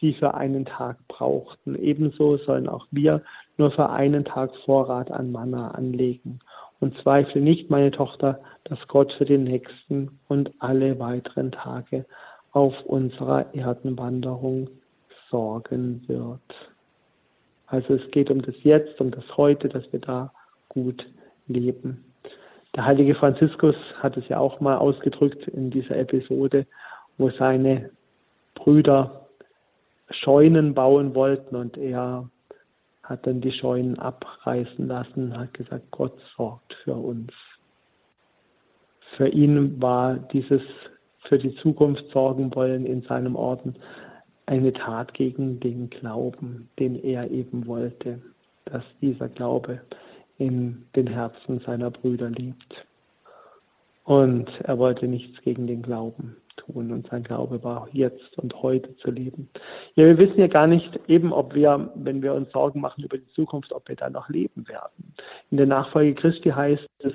sie 0.00 0.14
für 0.14 0.34
einen 0.34 0.64
Tag 0.64 0.96
brauchten. 1.08 1.76
Ebenso 1.76 2.38
sollen 2.38 2.68
auch 2.68 2.86
wir 2.90 3.22
nur 3.58 3.70
für 3.70 3.90
einen 3.90 4.24
Tag 4.24 4.50
Vorrat 4.64 5.10
an 5.10 5.30
Manna 5.30 5.70
anlegen 5.72 6.40
und 6.80 6.96
zweifle 7.02 7.40
nicht, 7.40 7.70
meine 7.70 7.90
Tochter, 7.90 8.40
dass 8.64 8.78
Gott 8.88 9.12
für 9.16 9.24
den 9.24 9.44
nächsten 9.44 10.18
und 10.28 10.50
alle 10.58 10.98
weiteren 10.98 11.52
Tage 11.52 12.04
auf 12.52 12.74
unserer 12.84 13.54
Erdenwanderung 13.54 14.68
sorgen 15.30 16.02
wird. 16.06 16.40
Also 17.66 17.94
es 17.94 18.10
geht 18.10 18.30
um 18.30 18.42
das 18.42 18.54
Jetzt, 18.62 19.00
um 19.00 19.10
das 19.10 19.24
Heute, 19.36 19.68
dass 19.68 19.90
wir 19.92 20.00
da 20.00 20.32
gut 20.68 21.04
leben. 21.46 22.04
Der 22.74 22.84
heilige 22.84 23.14
Franziskus 23.14 23.76
hat 24.00 24.16
es 24.16 24.28
ja 24.28 24.38
auch 24.38 24.60
mal 24.60 24.76
ausgedrückt 24.76 25.48
in 25.48 25.70
dieser 25.70 25.96
Episode, 25.96 26.66
wo 27.16 27.30
seine 27.30 27.90
Brüder 28.54 29.26
Scheunen 30.10 30.74
bauen 30.74 31.14
wollten 31.14 31.56
und 31.56 31.76
er 31.76 32.28
hat 33.02 33.26
dann 33.26 33.40
die 33.40 33.52
Scheunen 33.52 33.98
abreißen 33.98 34.86
lassen, 34.86 35.36
hat 35.36 35.54
gesagt, 35.54 35.90
Gott 35.90 36.16
sorgt 36.36 36.74
für 36.84 36.94
uns. 36.94 37.32
Für 39.16 39.28
ihn 39.28 39.80
war 39.80 40.16
dieses 40.16 40.62
für 41.28 41.38
die 41.38 41.54
Zukunft 41.56 42.04
sorgen 42.12 42.54
wollen 42.54 42.86
in 42.86 43.02
seinem 43.02 43.36
Orden 43.36 43.76
eine 44.46 44.72
Tat 44.72 45.12
gegen 45.14 45.58
den 45.58 45.90
Glauben, 45.90 46.68
den 46.78 46.94
er 47.02 47.30
eben 47.30 47.66
wollte, 47.66 48.20
dass 48.66 48.84
dieser 49.00 49.28
Glaube 49.28 49.80
in 50.38 50.86
den 50.94 51.06
Herzen 51.06 51.60
seiner 51.60 51.90
Brüder 51.90 52.30
lebt. 52.30 52.86
Und 54.04 54.48
er 54.62 54.78
wollte 54.78 55.08
nichts 55.08 55.40
gegen 55.42 55.66
den 55.66 55.82
Glauben 55.82 56.36
tun 56.56 56.92
und 56.92 57.08
sein 57.08 57.22
Glaube 57.22 57.62
war 57.62 57.88
jetzt 57.92 58.38
und 58.38 58.62
heute 58.62 58.96
zu 58.98 59.10
leben. 59.10 59.48
Ja, 59.94 60.04
wir 60.04 60.18
wissen 60.18 60.38
ja 60.38 60.46
gar 60.46 60.66
nicht 60.66 60.98
eben, 61.08 61.32
ob 61.32 61.54
wir, 61.54 61.90
wenn 61.94 62.22
wir 62.22 62.34
uns 62.34 62.50
Sorgen 62.52 62.80
machen 62.80 63.04
über 63.04 63.18
die 63.18 63.28
Zukunft, 63.34 63.72
ob 63.72 63.88
wir 63.88 63.96
da 63.96 64.08
noch 64.08 64.28
leben 64.28 64.66
werden. 64.68 65.14
In 65.50 65.56
der 65.56 65.66
Nachfolge 65.66 66.14
Christi 66.14 66.50
heißt 66.50 66.86
es, 67.00 67.14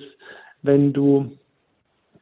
wenn 0.61 0.93
du 0.93 1.31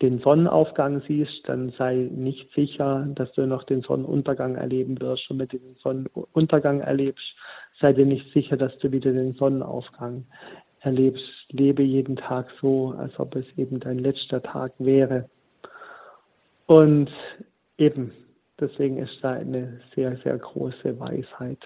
den 0.01 0.19
Sonnenaufgang 0.19 1.01
siehst, 1.07 1.47
dann 1.47 1.73
sei 1.77 1.95
nicht 1.95 2.53
sicher, 2.53 3.05
dass 3.15 3.31
du 3.33 3.45
noch 3.45 3.63
den 3.63 3.81
Sonnenuntergang 3.81 4.55
erleben 4.55 4.99
wirst. 5.01 5.29
Und 5.29 5.39
wenn 5.39 5.47
du 5.49 5.57
den 5.57 5.75
Sonnenuntergang 5.83 6.79
erlebst, 6.79 7.35
sei 7.81 7.91
dir 7.91 8.05
nicht 8.05 8.31
sicher, 8.33 8.55
dass 8.55 8.77
du 8.79 8.91
wieder 8.91 9.11
den 9.11 9.33
Sonnenaufgang 9.33 10.25
erlebst. 10.81 11.23
Lebe 11.49 11.83
jeden 11.83 12.15
Tag 12.15 12.47
so, 12.61 12.93
als 12.97 13.17
ob 13.19 13.35
es 13.35 13.45
eben 13.57 13.79
dein 13.79 13.99
letzter 13.99 14.41
Tag 14.41 14.73
wäre. 14.79 15.29
Und 16.67 17.09
eben, 17.77 18.13
deswegen 18.59 18.97
ist 18.97 19.17
da 19.21 19.31
eine 19.31 19.81
sehr, 19.95 20.17
sehr 20.17 20.37
große 20.37 20.99
Weisheit. 20.99 21.59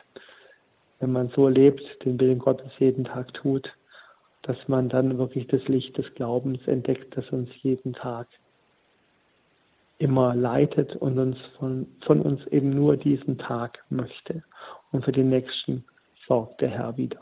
Wenn 1.00 1.12
man 1.12 1.30
so 1.36 1.50
lebt, 1.50 1.82
den 2.06 2.20
Willen 2.20 2.40
Gottes 2.40 2.72
jeden 2.80 3.04
Tag 3.04 3.34
tut, 3.34 3.70
dass 4.44 4.58
man 4.68 4.90
dann 4.90 5.18
wirklich 5.18 5.48
das 5.48 5.68
Licht 5.68 5.98
des 5.98 6.14
Glaubens 6.16 6.66
entdeckt, 6.68 7.16
das 7.18 7.30
uns 7.30 7.50
jeden 7.62 7.94
Tag 7.94 8.28
immer 9.98 10.36
leitet 10.36 10.96
und 10.98 11.18
uns 11.18 11.38
von, 11.58 11.88
von 12.06 12.22
uns 12.22 12.46
eben 12.48 12.70
nur 12.70 12.98
diesen 12.98 13.38
Tag 13.38 13.84
möchte. 13.90 14.44
Und 14.92 15.06
für 15.06 15.12
den 15.12 15.30
nächsten 15.30 15.86
sorgt 16.28 16.62
der 16.62 16.70
Herr 16.70 16.98
wieder. 16.98 17.20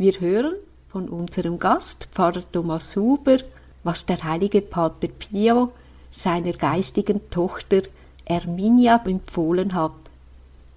Wir 0.00 0.18
hören 0.18 0.54
von 0.88 1.10
unserem 1.10 1.58
Gast, 1.58 2.08
Pfarrer 2.10 2.40
Thomas 2.50 2.96
Huber, 2.96 3.36
was 3.84 4.06
der 4.06 4.24
heilige 4.24 4.62
Pater 4.62 5.08
Pio 5.08 5.72
seiner 6.10 6.52
geistigen 6.52 7.20
Tochter 7.30 7.82
Erminia 8.24 9.02
empfohlen 9.04 9.74
hat. 9.74 9.92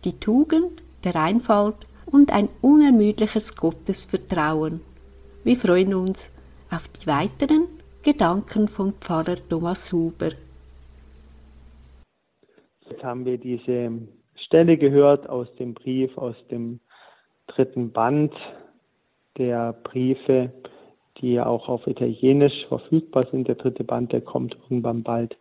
Die 0.04 0.20
Tugend, 0.20 0.82
der 1.06 1.16
Einfalt 1.16 1.88
und 2.06 2.34
ein 2.34 2.50
unermüdliches 2.62 3.56
Gottesvertrauen. 3.56 4.82
Wir 5.46 5.56
freuen 5.56 5.94
uns 5.94 6.30
auf 6.70 6.90
die 6.90 7.08
weiteren 7.08 7.70
Gedanken 8.04 8.68
von 8.68 8.92
Pfarrer 9.00 9.38
Thomas 9.48 9.94
Huber. 9.94 10.32
Jetzt 12.90 13.04
haben 13.06 13.24
wir 13.24 13.38
diese 13.38 13.90
Stelle 14.36 14.76
gehört 14.76 15.30
aus 15.30 15.48
dem 15.56 15.76
Brief, 15.76 16.18
aus 16.18 16.36
dem 16.52 16.82
dritten 17.48 17.90
Band 17.94 18.34
der 19.38 19.74
Briefe, 19.84 20.52
die 21.20 21.40
auch 21.40 21.70
auf 21.70 21.88
Italienisch 21.88 22.66
verfügbar 22.68 23.28
sind. 23.32 23.48
Der 23.48 23.56
dritte 23.56 23.84
Band, 23.84 24.12
der 24.12 24.22
kommt 24.22 24.56
irgendwann 24.64 25.04
bald 25.04 25.38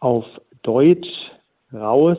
auf 0.00 0.24
Deutsch 0.62 1.32
raus. 1.72 2.18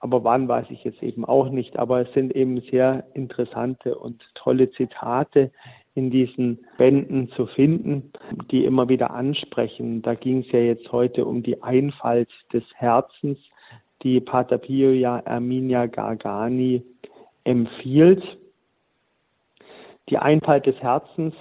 Aber 0.00 0.22
wann 0.22 0.48
weiß 0.48 0.66
ich 0.70 0.84
jetzt 0.84 1.02
eben 1.02 1.24
auch 1.24 1.48
nicht. 1.48 1.78
Aber 1.78 2.00
es 2.00 2.12
sind 2.12 2.34
eben 2.36 2.60
sehr 2.70 3.04
interessante 3.14 3.96
und 3.96 4.22
tolle 4.34 4.70
Zitate 4.72 5.50
in 5.94 6.10
diesen 6.10 6.66
Bänden 6.76 7.30
zu 7.30 7.46
finden, 7.46 8.12
die 8.50 8.64
immer 8.64 8.88
wieder 8.88 9.12
ansprechen. 9.12 10.02
Da 10.02 10.14
ging 10.14 10.40
es 10.40 10.52
ja 10.52 10.58
jetzt 10.58 10.90
heute 10.92 11.24
um 11.24 11.42
die 11.42 11.62
Einfalt 11.62 12.28
des 12.52 12.64
Herzens, 12.74 13.38
die 14.02 14.20
Pater 14.20 14.58
Pio 14.58 14.90
ja 14.90 15.18
Erminia 15.20 15.86
Gargani 15.86 16.82
empfiehlt. 17.44 18.22
Die 20.10 20.18
Einfalt 20.18 20.66
des 20.66 20.76
Herzens, 20.76 21.34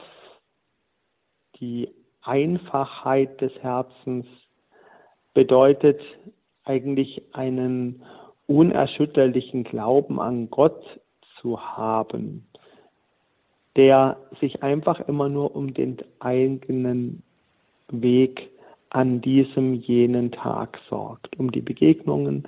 die 1.59 1.89
Einfachheit 2.21 3.41
des 3.41 3.51
Herzens 3.61 4.25
bedeutet 5.33 5.99
eigentlich 6.63 7.21
einen 7.33 8.03
unerschütterlichen 8.47 9.65
Glauben 9.65 10.19
an 10.19 10.49
Gott 10.49 10.81
zu 11.41 11.59
haben, 11.59 12.47
der 13.75 14.17
sich 14.39 14.63
einfach 14.63 15.01
immer 15.07 15.27
nur 15.27 15.55
um 15.55 15.73
den 15.73 15.97
eigenen 16.19 17.23
Weg 17.89 18.49
an 18.89 19.21
diesem 19.21 19.73
jenen 19.73 20.31
Tag 20.31 20.79
sorgt, 20.89 21.37
um 21.37 21.51
die 21.51 21.61
Begegnungen 21.61 22.47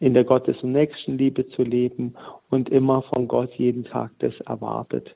in 0.00 0.14
der 0.14 0.24
Gottes- 0.24 0.62
und 0.62 0.72
Nächstenliebe 0.72 1.48
zu 1.50 1.62
leben 1.62 2.14
und 2.50 2.70
immer 2.70 3.02
von 3.02 3.28
Gott 3.28 3.52
jeden 3.54 3.84
Tag 3.84 4.10
das 4.18 4.34
erwartet, 4.40 5.14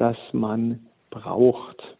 das 0.00 0.16
man 0.32 0.86
braucht. 1.10 1.96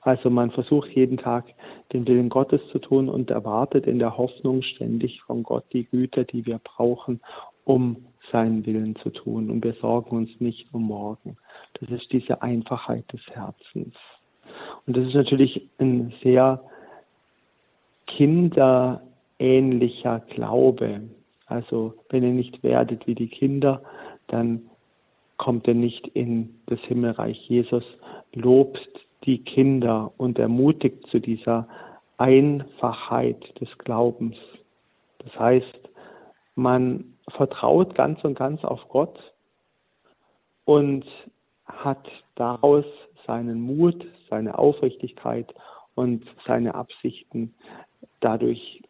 Also 0.00 0.30
man 0.30 0.52
versucht 0.52 0.88
jeden 0.90 1.18
Tag 1.18 1.46
den 1.92 2.06
Willen 2.06 2.28
Gottes 2.28 2.60
zu 2.70 2.78
tun 2.78 3.08
und 3.08 3.30
erwartet 3.30 3.86
in 3.86 3.98
der 3.98 4.16
Hoffnung 4.16 4.62
ständig 4.62 5.20
von 5.22 5.42
Gott 5.42 5.64
die 5.72 5.84
Güter, 5.84 6.22
die 6.22 6.46
wir 6.46 6.58
brauchen, 6.58 7.20
um 7.64 7.96
seinen 8.30 8.64
Willen 8.66 8.94
zu 8.96 9.10
tun. 9.10 9.50
Und 9.50 9.64
wir 9.64 9.72
sorgen 9.74 10.16
uns 10.16 10.30
nicht 10.38 10.72
um 10.72 10.84
morgen. 10.84 11.36
Das 11.80 11.90
ist 11.90 12.12
diese 12.12 12.42
Einfachheit 12.42 13.12
des 13.12 13.26
Herzens. 13.32 13.94
Und 14.86 14.96
das 14.96 15.08
ist 15.08 15.14
natürlich 15.14 15.68
ein 15.78 16.14
sehr 16.22 16.62
kinderähnlicher 18.06 20.20
Glaube. 20.30 21.00
Also 21.46 21.94
wenn 22.10 22.22
ihr 22.22 22.32
nicht 22.32 22.62
werdet 22.62 23.08
wie 23.08 23.16
die 23.16 23.28
Kinder, 23.28 23.82
dann 24.28 24.70
kommt 25.36 25.68
er 25.68 25.74
nicht 25.74 26.06
in 26.08 26.60
das 26.66 26.80
Himmelreich. 26.80 27.48
Jesus 27.48 27.84
lobt 28.32 28.88
die 29.24 29.38
Kinder 29.38 30.12
und 30.16 30.38
ermutigt 30.38 31.06
zu 31.10 31.18
dieser 31.20 31.68
Einfachheit 32.18 33.42
des 33.60 33.68
Glaubens. 33.78 34.36
Das 35.18 35.38
heißt, 35.38 35.88
man 36.54 37.16
vertraut 37.36 37.94
ganz 37.94 38.22
und 38.24 38.38
ganz 38.38 38.64
auf 38.64 38.88
Gott 38.88 39.18
und 40.64 41.04
hat 41.66 42.06
daraus 42.36 42.84
seinen 43.26 43.60
Mut, 43.60 44.06
seine 44.30 44.58
Aufrichtigkeit 44.58 45.52
und 45.94 46.24
seine 46.46 46.74
Absichten. 46.74 47.54
Dadurch 48.20 48.82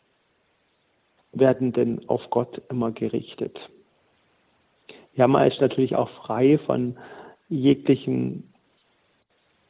werden 1.33 1.73
denn 1.73 2.09
auf 2.09 2.23
Gott 2.31 2.63
immer 2.69 2.93
gerichtet. 2.93 3.59
Ja, 5.17 5.27
man 5.27 5.51
ist 5.51 5.61
natürlich 5.61 5.97
auch 5.97 6.11
frei 6.11 6.59
von 6.59 6.97
jeglichen 7.49 8.53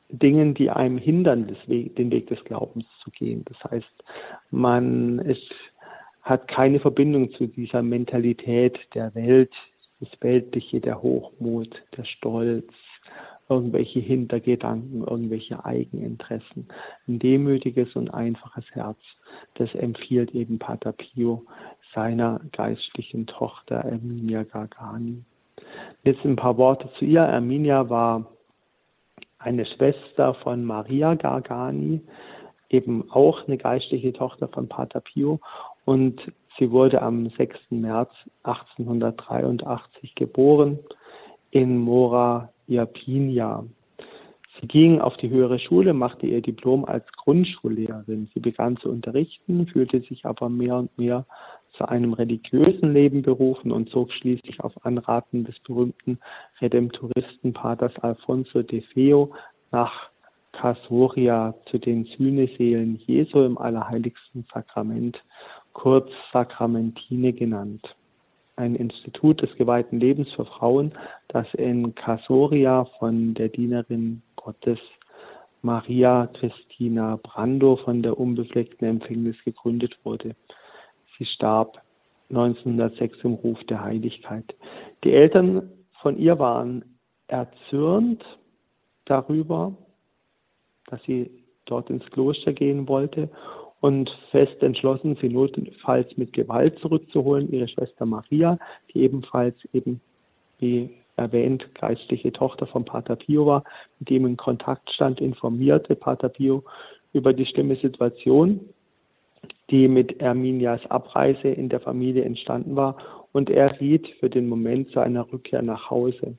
Dingen, 0.09 0.55
die 0.55 0.71
einem 0.71 0.99
hindern, 0.99 1.57
den 1.67 2.11
Weg 2.11 2.29
des 2.29 2.43
Glaubens 2.45 2.85
zu 3.03 3.11
gehen. 3.11 3.45
Das 3.47 3.71
heißt, 3.71 4.05
man 4.51 5.19
ist, 5.21 5.51
hat 6.23 6.49
keine 6.49 6.81
Verbindung 6.81 7.33
zu 7.33 7.47
dieser 7.47 7.83
Mentalität 7.83 8.79
der 8.95 9.15
Welt, 9.15 9.53
das 10.01 10.09
Weltliche, 10.21 10.81
der 10.81 11.03
Hochmut, 11.03 11.71
der 11.97 12.05
Stolz, 12.05 12.69
irgendwelche 13.49 14.01
Hintergedanken, 14.01 15.03
irgendwelche 15.03 15.65
Eigeninteressen. 15.65 16.69
Ein 17.07 17.19
demütiges 17.21 17.95
und 17.95 18.13
einfaches 18.13 18.65
Herz, 18.73 18.99
das 19.55 19.73
empfiehlt 19.75 20.33
eben 20.33 20.59
Pater 20.59 20.93
Pio 20.93 21.45
seiner 21.95 22.41
geistlichen 22.53 23.27
Tochter 23.27 23.77
Erminia 23.77 24.43
Gargani. 24.43 25.25
Jetzt 26.05 26.25
ein 26.25 26.37
paar 26.37 26.57
Worte 26.57 26.89
zu 26.99 27.05
ihr. 27.05 27.23
Erminia 27.23 27.89
war 27.89 28.27
eine 29.39 29.67
Schwester 29.67 30.35
von 30.35 30.65
Maria 30.65 31.15
Gargani, 31.15 32.01
eben 32.71 33.11
auch 33.11 33.47
eine 33.47 33.59
geistliche 33.59 34.13
Tochter 34.13 34.49
von 34.49 34.69
Pater 34.69 35.01
Pio. 35.01 35.41
Und 35.85 36.21
sie 36.59 36.71
wurde 36.71 37.03
am 37.03 37.31
6. 37.31 37.59
März 37.71 38.11
1883 38.45 40.15
geboren 40.15 40.79
in 41.51 41.79
Mora 41.79 42.51
Irpinia. 42.67 43.65
Sie 44.61 44.67
ging 44.67 45.01
auf 45.01 45.17
die 45.19 45.29
höhere 45.29 45.59
Schule, 45.59 45.93
machte 45.93 46.27
ihr 46.27 46.41
Diplom 46.41 46.85
als 46.87 47.05
Grundschullehrerin. 47.13 48.31
Sie 48.33 48.41
begann 48.41 48.77
zu 48.79 48.91
unterrichten, 48.91 49.67
fühlte 49.67 50.01
sich 50.01 50.25
aber 50.25 50.49
mehr 50.49 50.77
und 50.77 50.97
mehr 50.99 51.27
zu 51.77 51.89
einem 51.89 52.13
religiösen 52.13 52.93
Leben 52.93 53.23
berufen 53.23 53.73
und 53.73 53.91
zog 53.91 54.13
schließlich 54.13 54.61
auf 54.61 54.73
Anraten 54.85 55.45
des 55.45 55.59
berühmten 55.61 56.19
Redemptoristen 56.61 57.53
Paters 57.53 57.97
Alfonso 58.01 58.63
de 58.63 58.81
Feo 58.81 59.33
nach 59.73 60.11
Casoria 60.53 61.55
zu 61.71 61.79
den 61.79 62.05
Sühneseelen 62.05 63.01
Jesu 63.07 63.43
im 63.43 63.59
Allerheiligsten 63.59 64.47
Sakrament, 64.53 65.23
kurz 65.75 66.09
Sakramentine 66.33 67.33
genannt. 67.33 67.83
Ein 68.57 68.75
Institut 68.75 69.43
des 69.43 69.55
geweihten 69.57 70.01
Lebens 70.01 70.33
für 70.33 70.47
Frauen, 70.47 70.93
das 71.29 71.47
in 71.55 71.95
Casoria 71.95 72.87
von 72.99 73.35
der 73.35 73.51
Dienerin 73.51 74.23
Gottes 74.37 74.79
Maria 75.61 76.29
Christina 76.39 77.19
Brando 77.23 77.77
von 77.77 78.03
der 78.03 78.19
unbefleckten 78.19 78.89
Empfängnis 78.89 79.37
gegründet 79.45 79.99
wurde. 80.05 80.35
Sie 81.19 81.25
starb 81.27 81.81
1906 82.31 83.19
im 83.23 83.35
Ruf 83.35 83.63
der 83.65 83.83
Heiligkeit. 83.83 84.55
Die 85.05 85.13
Eltern 85.13 85.71
von 86.03 86.19
ihr 86.19 86.39
waren 86.39 86.85
erzürnt 87.29 88.25
darüber, 89.05 89.73
dass 90.87 91.03
sie 91.05 91.31
dort 91.65 91.91
ins 91.91 92.05
Kloster 92.11 92.53
gehen 92.53 92.89
wollte 92.89 93.29
und 93.81 94.11
fest 94.31 94.63
entschlossen, 94.63 95.17
sie 95.21 95.29
notfalls 95.29 96.17
mit 96.17 96.33
Gewalt 96.33 96.79
zurückzuholen. 96.81 97.51
Ihre 97.53 97.69
Schwester 97.69 98.07
Maria, 98.07 98.59
die 98.93 99.01
ebenfalls 99.01 99.57
eben, 99.73 100.01
wie 100.59 100.91
erwähnt, 101.17 101.75
geistliche 101.75 102.33
Tochter 102.33 102.67
von 102.67 102.85
Pater 102.85 103.17
Pio 103.17 103.47
war, 103.47 103.65
mit 103.99 104.11
dem 104.11 104.27
in 104.27 104.37
Kontakt 104.37 104.91
stand, 104.93 105.21
informierte 105.21 105.95
Pater 105.95 106.29
Pio 106.29 106.63
über 107.13 107.33
die 107.33 107.47
schlimme 107.47 107.77
Situation 107.77 108.61
die 109.71 109.89
mit 109.89 110.21
Erminias 110.21 110.85
Abreise 110.87 111.49
in 111.49 111.69
der 111.69 111.81
Familie 111.81 112.25
entstanden 112.25 112.77
war, 112.77 112.97
und 113.33 113.51
er 113.51 113.79
riet 113.81 114.07
für 114.19 114.31
den 114.31 114.49
Moment 114.49 114.91
zu 114.91 115.01
einer 115.01 115.31
Rückkehr 115.31 115.61
nach 115.61 115.91
Hause. 115.91 116.37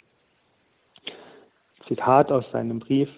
Zitat 1.87 2.31
aus 2.31 2.45
seinem 2.51 2.79
Brief, 2.79 3.09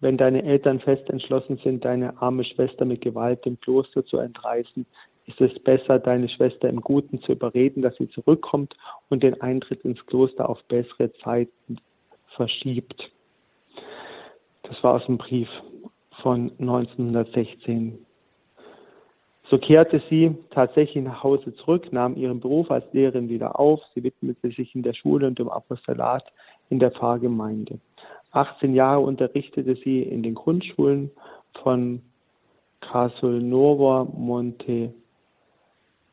wenn 0.00 0.16
deine 0.16 0.42
Eltern 0.42 0.80
fest 0.80 1.08
entschlossen 1.10 1.58
sind, 1.62 1.84
deine 1.84 2.20
arme 2.20 2.44
Schwester 2.44 2.84
mit 2.84 3.00
Gewalt 3.00 3.44
dem 3.44 3.58
Kloster 3.60 4.04
zu 4.04 4.18
entreißen, 4.18 4.86
ist 5.26 5.40
es 5.40 5.58
besser, 5.60 5.98
deine 5.98 6.28
Schwester 6.28 6.68
im 6.68 6.80
Guten 6.80 7.20
zu 7.22 7.32
überreden, 7.32 7.82
dass 7.82 7.96
sie 7.96 8.08
zurückkommt 8.08 8.76
und 9.08 9.22
den 9.22 9.40
Eintritt 9.40 9.84
ins 9.84 10.04
Kloster 10.06 10.48
auf 10.48 10.62
bessere 10.64 11.12
Zeiten 11.14 11.78
verschiebt. 12.36 13.10
Das 14.62 14.82
war 14.82 14.94
aus 14.94 15.06
dem 15.06 15.18
Brief 15.18 15.48
von 16.22 16.52
1916. 16.58 18.05
So 19.48 19.58
kehrte 19.58 20.02
sie 20.10 20.36
tatsächlich 20.50 21.04
nach 21.04 21.22
Hause 21.22 21.54
zurück, 21.54 21.92
nahm 21.92 22.16
ihren 22.16 22.40
Beruf 22.40 22.70
als 22.70 22.84
Lehrerin 22.92 23.28
wieder 23.28 23.60
auf. 23.60 23.80
Sie 23.94 24.02
widmete 24.02 24.50
sich 24.50 24.74
in 24.74 24.82
der 24.82 24.94
Schule 24.94 25.28
und 25.28 25.38
im 25.38 25.48
Apostolat 25.48 26.24
in 26.68 26.80
der 26.80 26.90
Pfarrgemeinde. 26.90 27.78
18 28.32 28.74
Jahre 28.74 29.00
unterrichtete 29.00 29.76
sie 29.76 30.02
in 30.02 30.22
den 30.22 30.34
Grundschulen 30.34 31.10
von 31.62 32.02
Casolnovo 32.80 34.04
Monte 34.16 34.92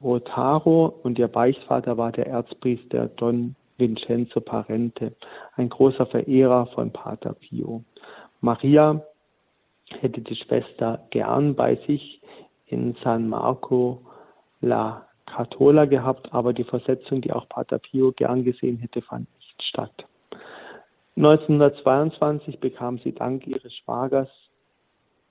Rotaro 0.01 0.93
und 1.03 1.17
ihr 1.17 1.27
Beichtvater 1.27 1.97
war 1.97 2.11
der 2.11 2.27
Erzpriester 2.27 3.07
Don 3.07 3.55
Vincenzo 3.77 4.41
Parente, 4.41 5.13
ein 5.55 5.69
großer 5.69 6.05
Verehrer 6.05 6.67
von 6.67 6.91
Pater 6.91 7.33
Pio. 7.33 7.83
Maria 8.41 9.01
hätte 9.99 10.21
die 10.21 10.35
Schwester 10.35 11.05
gern 11.09 11.55
bei 11.55 11.75
sich 11.87 12.21
in 12.73 12.95
San 13.03 13.29
Marco 13.29 14.01
la 14.61 15.07
Catola 15.25 15.85
gehabt, 15.85 16.33
aber 16.33 16.53
die 16.53 16.63
Versetzung, 16.63 17.21
die 17.21 17.31
auch 17.31 17.47
Pater 17.47 17.79
Pio 17.79 18.11
gern 18.11 18.43
gesehen 18.43 18.77
hätte, 18.77 19.01
fand 19.01 19.27
nicht 19.35 19.63
statt. 19.63 20.05
1922 21.15 22.59
bekam 22.59 22.99
sie 23.03 23.13
dank 23.13 23.45
ihres 23.45 23.73
Schwagers 23.75 24.29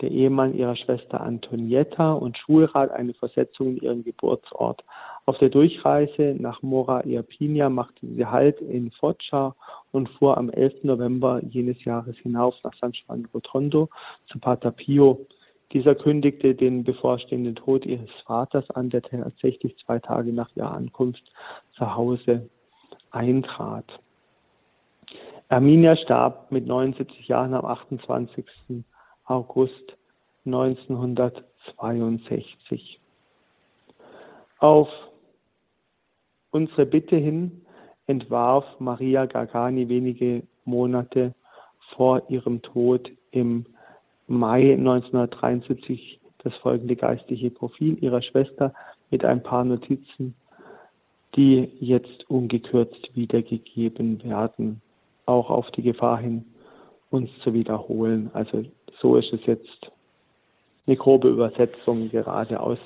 der 0.01 0.11
Ehemann 0.11 0.55
ihrer 0.55 0.77
Schwester 0.77 1.21
Antonietta 1.21 2.13
und 2.13 2.37
Schulrat 2.37 2.91
eine 2.91 3.15
Versetzung 3.15 3.69
in 3.69 3.77
ihren 3.79 4.05
Geburtsort. 4.05 4.85
Auf 5.27 5.39
der 5.39 5.49
Durchreise 5.49 6.35
nach 6.39 6.61
Mora 6.63 7.05
Irpinia 7.05 7.71
machte 7.71 8.07
sie 8.07 8.27
Halt 8.27 8.61
in 8.61 8.91
Foggia 8.91 9.55
und 9.93 10.09
fuhr 10.11 10.37
am 10.37 10.51
11. 10.51 10.83
November 10.83 11.41
jenes 11.45 11.85
Jahres 11.85 12.17
hinauf 12.19 12.55
nach 12.65 12.75
San 12.81 12.93
Juan 12.93 13.29
Rotondo 13.33 13.89
zu 14.27 14.41
Pater 14.41 14.73
Pio. 14.73 15.27
Dieser 15.73 15.95
kündigte 15.95 16.55
den 16.55 16.85
bevorstehenden 16.85 17.55
Tod 17.55 17.87
ihres 17.87 18.11
Vaters 18.27 18.69
an, 18.71 18.91
der 18.91 19.01
tatsächlich 19.03 19.75
zwei 19.85 19.99
Tage 19.99 20.33
nach 20.33 20.51
ihrer 20.55 20.73
Ankunft 20.73 21.23
zu 21.77 21.95
Hause 21.95 22.49
eintrat. 23.11 23.87
Erminia 25.49 25.97
starb 25.97 26.53
mit 26.53 26.67
79 26.67 27.27
Jahren 27.29 27.55
am 27.55 27.65
28. 27.65 28.45
August 29.25 29.97
1962. 30.45 33.01
Auf 34.59 34.89
unsere 36.51 36.85
Bitte 36.87 37.17
hin 37.17 37.63
entwarf 38.07 38.65
Maria 38.79 39.25
Gargani 39.27 39.89
wenige 39.89 40.43
Monate 40.65 41.35
vor 41.95 42.31
ihrem 42.31 42.63
Tod 42.63 43.11
im 43.31 43.67
Mai 44.33 44.73
1973 44.73 46.21
das 46.43 46.55
folgende 46.57 46.97
geistliche 46.97 47.51
Profil 47.51 48.03
ihrer 48.03 48.23
Schwester 48.23 48.75
mit 49.11 49.25
ein 49.25 49.43
paar 49.43 49.65
Notizen, 49.65 50.35
die 51.37 51.71
jetzt 51.81 52.29
ungekürzt 52.29 53.15
wiedergegeben 53.15 54.23
werden, 54.25 54.81
auch 55.27 55.51
auf 55.51 55.71
die 55.73 55.83
Gefahr 55.83 56.19
hin, 56.19 56.45
uns 57.11 57.31
zu 57.45 57.53
wiederholen. 57.55 58.31
Also 58.33 58.65
so 59.01 59.17
ist 59.17 59.33
es 59.33 59.45
jetzt 59.47 59.93
eine 60.87 60.97
grobe 60.97 61.29
Übersetzung 61.29 62.11
gerade 62.11 62.59
aus 62.59 62.79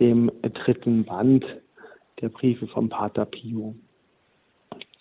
dem 0.00 0.30
dritten 0.42 1.04
Band 1.04 1.44
der 2.20 2.30
Briefe 2.30 2.66
vom 2.66 2.88
Pater 2.88 3.26
Pio. 3.26 3.74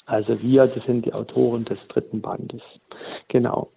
Also 0.06 0.42
wir, 0.42 0.68
das 0.68 0.86
sind 0.86 1.06
die 1.06 1.14
Autoren 1.14 1.66
des 1.66 1.80
dritten 1.90 2.22
Bandes. 2.22 2.62
Genau. 3.28 3.70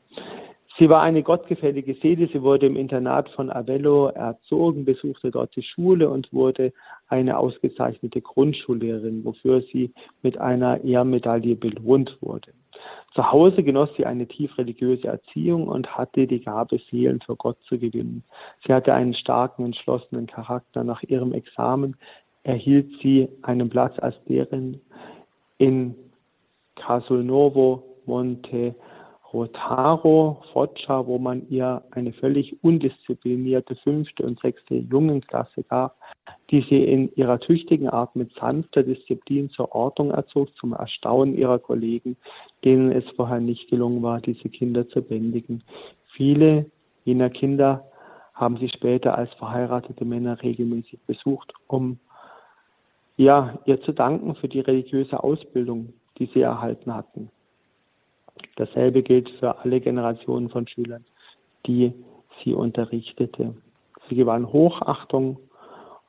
Sie 0.78 0.88
war 0.88 1.02
eine 1.02 1.22
gottgefällige 1.22 1.94
Seele. 1.94 2.28
Sie 2.32 2.42
wurde 2.42 2.66
im 2.66 2.76
Internat 2.76 3.28
von 3.30 3.50
Avello 3.50 4.08
erzogen, 4.08 4.84
besuchte 4.84 5.30
dort 5.30 5.54
die 5.56 5.62
Schule 5.62 6.08
und 6.08 6.32
wurde 6.32 6.72
eine 7.08 7.38
ausgezeichnete 7.38 8.20
Grundschullehrerin, 8.20 9.24
wofür 9.24 9.62
sie 9.72 9.92
mit 10.22 10.38
einer 10.38 10.82
Ehrmedaille 10.82 11.56
belohnt 11.56 12.16
wurde. 12.20 12.52
Zu 13.14 13.30
Hause 13.32 13.64
genoss 13.64 13.90
sie 13.96 14.06
eine 14.06 14.26
tief 14.28 14.56
religiöse 14.56 15.08
Erziehung 15.08 15.66
und 15.66 15.96
hatte 15.96 16.28
die 16.28 16.40
Gabe, 16.40 16.80
Seelen 16.90 17.20
für 17.20 17.34
Gott 17.34 17.58
zu 17.64 17.76
gewinnen. 17.76 18.22
Sie 18.64 18.72
hatte 18.72 18.94
einen 18.94 19.14
starken, 19.14 19.64
entschlossenen 19.64 20.28
Charakter. 20.28 20.84
Nach 20.84 21.02
ihrem 21.02 21.32
Examen 21.32 21.96
erhielt 22.44 22.88
sie 23.02 23.28
einen 23.42 23.68
Platz 23.68 23.98
als 23.98 24.14
Lehrerin 24.26 24.80
in 25.58 25.94
Casolnovo 26.76 27.82
Monte 28.06 28.74
Rotaro 29.32 30.42
Foggia, 30.52 31.06
wo 31.06 31.18
man 31.18 31.48
ihr 31.50 31.82
eine 31.92 32.12
völlig 32.12 32.56
undisziplinierte 32.64 33.76
fünfte 33.76 34.24
und 34.24 34.40
sechste 34.40 34.74
Jungenklasse 34.74 35.62
gab, 35.64 35.96
die 36.50 36.64
sie 36.68 36.82
in 36.82 37.14
ihrer 37.14 37.38
tüchtigen 37.38 37.88
Art 37.88 38.16
mit 38.16 38.32
sanfter 38.34 38.82
Disziplin 38.82 39.48
zur 39.50 39.72
Ordnung 39.72 40.10
erzog, 40.10 40.54
zum 40.56 40.72
Erstaunen 40.72 41.36
ihrer 41.36 41.60
Kollegen, 41.60 42.16
denen 42.64 42.90
es 42.90 43.04
vorher 43.14 43.40
nicht 43.40 43.68
gelungen 43.70 44.02
war, 44.02 44.20
diese 44.20 44.48
Kinder 44.48 44.88
zu 44.88 45.00
bändigen. 45.00 45.62
Viele 46.16 46.66
jener 47.04 47.30
Kinder 47.30 47.84
haben 48.34 48.56
sie 48.56 48.68
später 48.68 49.16
als 49.16 49.32
verheiratete 49.34 50.04
Männer 50.04 50.42
regelmäßig 50.42 50.98
besucht, 51.06 51.52
um 51.68 51.98
ja, 53.16 53.58
ihr 53.66 53.80
zu 53.82 53.92
danken 53.92 54.34
für 54.34 54.48
die 54.48 54.60
religiöse 54.60 55.22
Ausbildung, 55.22 55.92
die 56.18 56.26
sie 56.32 56.40
erhalten 56.40 56.94
hatten. 56.94 57.30
Dasselbe 58.56 59.02
gilt 59.02 59.30
für 59.38 59.58
alle 59.58 59.80
Generationen 59.80 60.50
von 60.50 60.66
Schülern, 60.68 61.04
die 61.66 61.92
sie 62.42 62.54
unterrichtete. 62.54 63.54
Sie 64.08 64.14
gewann 64.14 64.52
Hochachtung 64.52 65.38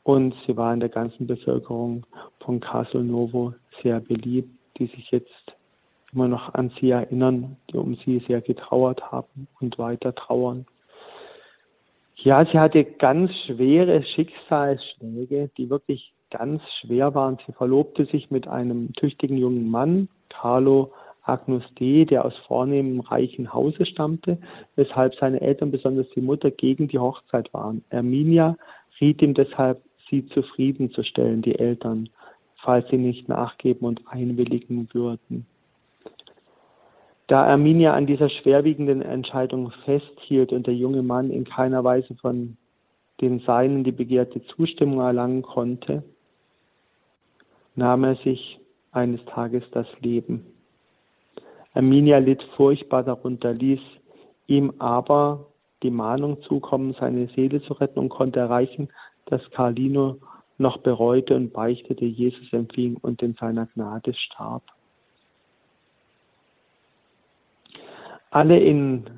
und 0.04 0.34
sie 0.46 0.58
war 0.58 0.74
in 0.74 0.80
der 0.80 0.90
ganzen 0.90 1.28
Bevölkerung 1.28 2.06
von 2.40 2.60
Castle 2.60 3.04
Novo 3.04 3.54
sehr 3.84 4.00
beliebt, 4.00 4.50
die 4.78 4.88
sich 4.88 5.12
jetzt 5.12 5.56
immer 6.14 6.28
noch 6.28 6.54
an 6.54 6.72
sie 6.80 6.90
erinnern, 6.90 7.58
die 7.72 7.78
um 7.78 7.96
sie 8.04 8.20
sehr 8.28 8.42
getrauert 8.42 9.12
haben 9.12 9.48
und 9.60 9.78
weiter 9.78 10.14
trauern. 10.14 10.66
Ja, 12.18 12.46
sie 12.46 12.60
hatte 12.60 12.84
ganz 12.84 13.32
schwere 13.46 14.04
Schicksalsschläge, 14.04 15.50
die 15.58 15.70
wirklich 15.70 16.14
ganz 16.30 16.62
schwer 16.80 17.16
waren. 17.16 17.38
Sie 17.46 17.54
verlobte 17.54 18.06
sich 18.06 18.30
mit 18.30 18.48
einem 18.48 18.94
tüchtigen 18.94 19.38
jungen 19.38 19.70
Mann, 19.70 20.08
Carlo 20.30 20.92
Agnus 21.24 21.64
D., 21.80 22.06
der 22.06 22.26
aus 22.26 22.36
vornehmem 22.48 23.00
reichen 23.00 23.54
Hause 23.54 23.86
stammte, 23.86 24.38
weshalb 24.76 25.16
seine 25.16 25.42
Eltern, 25.42 25.72
besonders 25.72 26.10
die 26.16 26.22
Mutter, 26.22 26.52
gegen 26.52 26.88
die 26.88 27.00
Hochzeit 27.00 27.54
waren. 27.54 27.84
Erminia 27.90 28.58
riet 29.00 29.22
ihm 29.22 29.34
deshalb, 29.34 29.82
sie 30.10 30.28
zufriedenzustellen, 30.28 31.42
die 31.42 31.58
Eltern, 31.58 32.10
falls 32.64 32.88
sie 32.90 32.98
nicht 32.98 33.30
nachgeben 33.30 33.88
und 33.88 34.02
einwilligen 34.08 34.90
würden. 34.94 35.46
Da 37.28 37.48
Erminia 37.48 37.94
an 37.94 38.08
dieser 38.08 38.30
schwerwiegenden 38.30 39.02
Entscheidung 39.02 39.72
festhielt 39.86 40.52
und 40.52 40.68
der 40.68 40.76
junge 40.76 41.02
Mann 41.02 41.32
in 41.32 41.46
keiner 41.46 41.84
Weise 41.84 42.14
von 42.16 42.58
den 43.22 43.40
Seinen 43.42 43.84
die 43.86 43.94
begehrte 43.94 44.44
Zustimmung 44.48 45.00
erlangen 45.00 45.44
konnte, 45.44 46.04
nahm 47.76 48.04
er 48.04 48.16
sich 48.18 48.60
eines 48.92 49.24
Tages 49.26 49.64
das 49.72 49.88
Leben. 50.02 50.46
Erminia 51.74 52.18
litt 52.18 52.44
furchtbar 52.56 53.04
darunter, 53.04 53.54
ließ 53.54 53.80
ihm 54.48 54.74
aber 54.80 55.48
die 55.84 55.92
Mahnung 55.92 56.42
zukommen, 56.44 56.96
seine 57.00 57.28
Seele 57.30 57.62
zu 57.64 57.74
retten 57.74 58.00
und 58.00 58.10
konnte 58.10 58.40
erreichen, 58.40 58.90
dass 59.26 59.42
Carlino 59.52 60.18
noch 60.58 60.78
bereute 60.78 61.36
und 61.36 61.54
beichtete, 61.54 62.06
Jesus 62.06 62.52
empfing 62.54 62.98
und 62.98 63.22
in 63.22 63.34
seiner 63.36 63.66
Gnade 63.68 64.14
starb. 64.14 64.64
Alle 68.30 68.60
in 68.60 69.10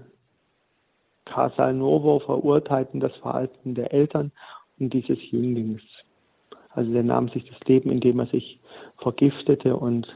Casalnovo 1.25 2.19
verurteilten 2.19 2.99
das 2.99 3.15
Verhalten 3.17 3.75
der 3.75 3.93
Eltern 3.93 4.31
und 4.79 4.93
dieses 4.93 5.19
Jünglings. 5.31 5.81
Also 6.69 6.91
der 6.91 7.03
nahm 7.03 7.29
sich 7.29 7.47
das 7.49 7.59
Leben, 7.67 7.91
indem 7.91 8.19
er 8.19 8.27
sich 8.27 8.59
vergiftete 8.97 9.75
und 9.75 10.07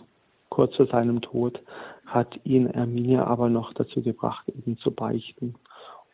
kurz 0.49 0.75
vor 0.75 0.88
seinem 0.88 1.21
Tod 1.21 1.59
hat 2.07 2.39
ihn 2.43 2.67
Erminia 2.67 3.25
aber 3.25 3.49
noch 3.49 3.73
dazu 3.73 4.01
gebracht, 4.01 4.47
eben 4.49 4.77
zu 4.77 4.91
beichten 4.91 5.55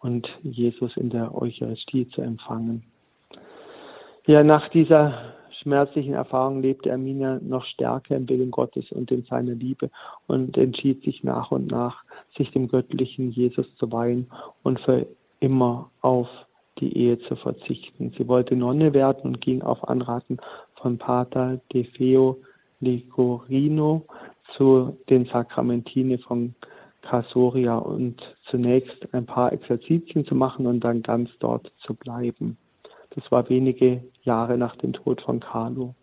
und 0.01 0.27
Jesus 0.41 0.97
in 0.97 1.09
der 1.09 1.33
Eucharistie 1.33 2.09
zu 2.09 2.21
empfangen. 2.21 2.83
Ja, 4.25 4.43
nach 4.43 4.69
dieser 4.69 5.33
schmerzlichen 5.61 6.13
Erfahrung 6.13 6.61
lebte 6.61 6.89
Erminia 6.89 7.39
noch 7.41 7.65
stärker 7.65 8.15
im 8.15 8.27
Willen 8.27 8.51
Gottes 8.51 8.91
und 8.91 9.11
in 9.11 9.23
seiner 9.23 9.53
Liebe 9.53 9.89
und 10.27 10.57
entschied 10.57 11.03
sich 11.03 11.23
nach 11.23 11.51
und 11.51 11.67
nach, 11.67 12.03
sich 12.37 12.51
dem 12.51 12.67
göttlichen 12.67 13.31
Jesus 13.31 13.65
zu 13.75 13.91
weihen 13.91 14.27
und 14.63 14.79
für 14.81 15.05
immer 15.39 15.89
auf 16.01 16.27
die 16.79 16.97
Ehe 16.97 17.19
zu 17.19 17.35
verzichten. 17.35 18.13
Sie 18.17 18.27
wollte 18.27 18.55
Nonne 18.55 18.93
werden 18.93 19.21
und 19.23 19.41
ging 19.41 19.61
auf 19.61 19.87
Anraten 19.87 20.37
von 20.75 20.97
Pater 20.97 21.61
De 21.71 21.83
Feo 21.83 22.37
Ligorino 22.79 24.05
zu 24.57 24.97
den 25.09 25.25
Sakramentine 25.25 26.17
von 26.17 26.55
Casoria 27.01 27.77
und 27.77 28.21
zunächst 28.49 29.13
ein 29.13 29.25
paar 29.25 29.51
Exerzitien 29.51 30.25
zu 30.25 30.35
machen 30.35 30.65
und 30.65 30.81
dann 30.81 31.01
ganz 31.03 31.29
dort 31.39 31.71
zu 31.85 31.93
bleiben. 31.93 32.57
Das 33.11 33.29
war 33.31 33.49
wenige 33.49 34.03
Jahre 34.23 34.57
nach 34.57 34.75
dem 34.77 34.93
Tod 34.93 35.21
von 35.21 35.39
Carlo. 35.39 35.93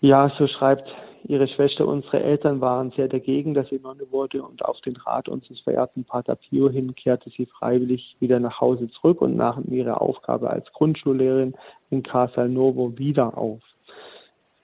Ja, 0.00 0.32
so 0.38 0.46
schreibt 0.46 0.88
ihre 1.24 1.48
Schwester, 1.48 1.86
unsere 1.86 2.22
Eltern 2.22 2.60
waren 2.60 2.92
sehr 2.92 3.08
dagegen, 3.08 3.54
dass 3.54 3.68
sie 3.68 3.80
Nonne 3.80 4.10
wurde 4.10 4.42
und 4.42 4.64
auf 4.64 4.80
den 4.82 4.96
Rat 4.96 5.28
unseres 5.28 5.60
verehrten 5.60 6.04
Pater 6.04 6.36
Pio 6.36 6.68
hin 6.70 6.94
kehrte 6.94 7.30
sie 7.30 7.46
freiwillig 7.46 8.16
wieder 8.20 8.38
nach 8.38 8.60
Hause 8.60 8.88
zurück 8.90 9.20
und 9.20 9.36
nahm 9.36 9.64
ihre 9.70 10.00
Aufgabe 10.00 10.50
als 10.50 10.70
Grundschullehrerin 10.72 11.54
in 11.90 12.02
Casal 12.02 12.48
Novo 12.48 12.96
wieder 12.96 13.36
auf. 13.36 13.60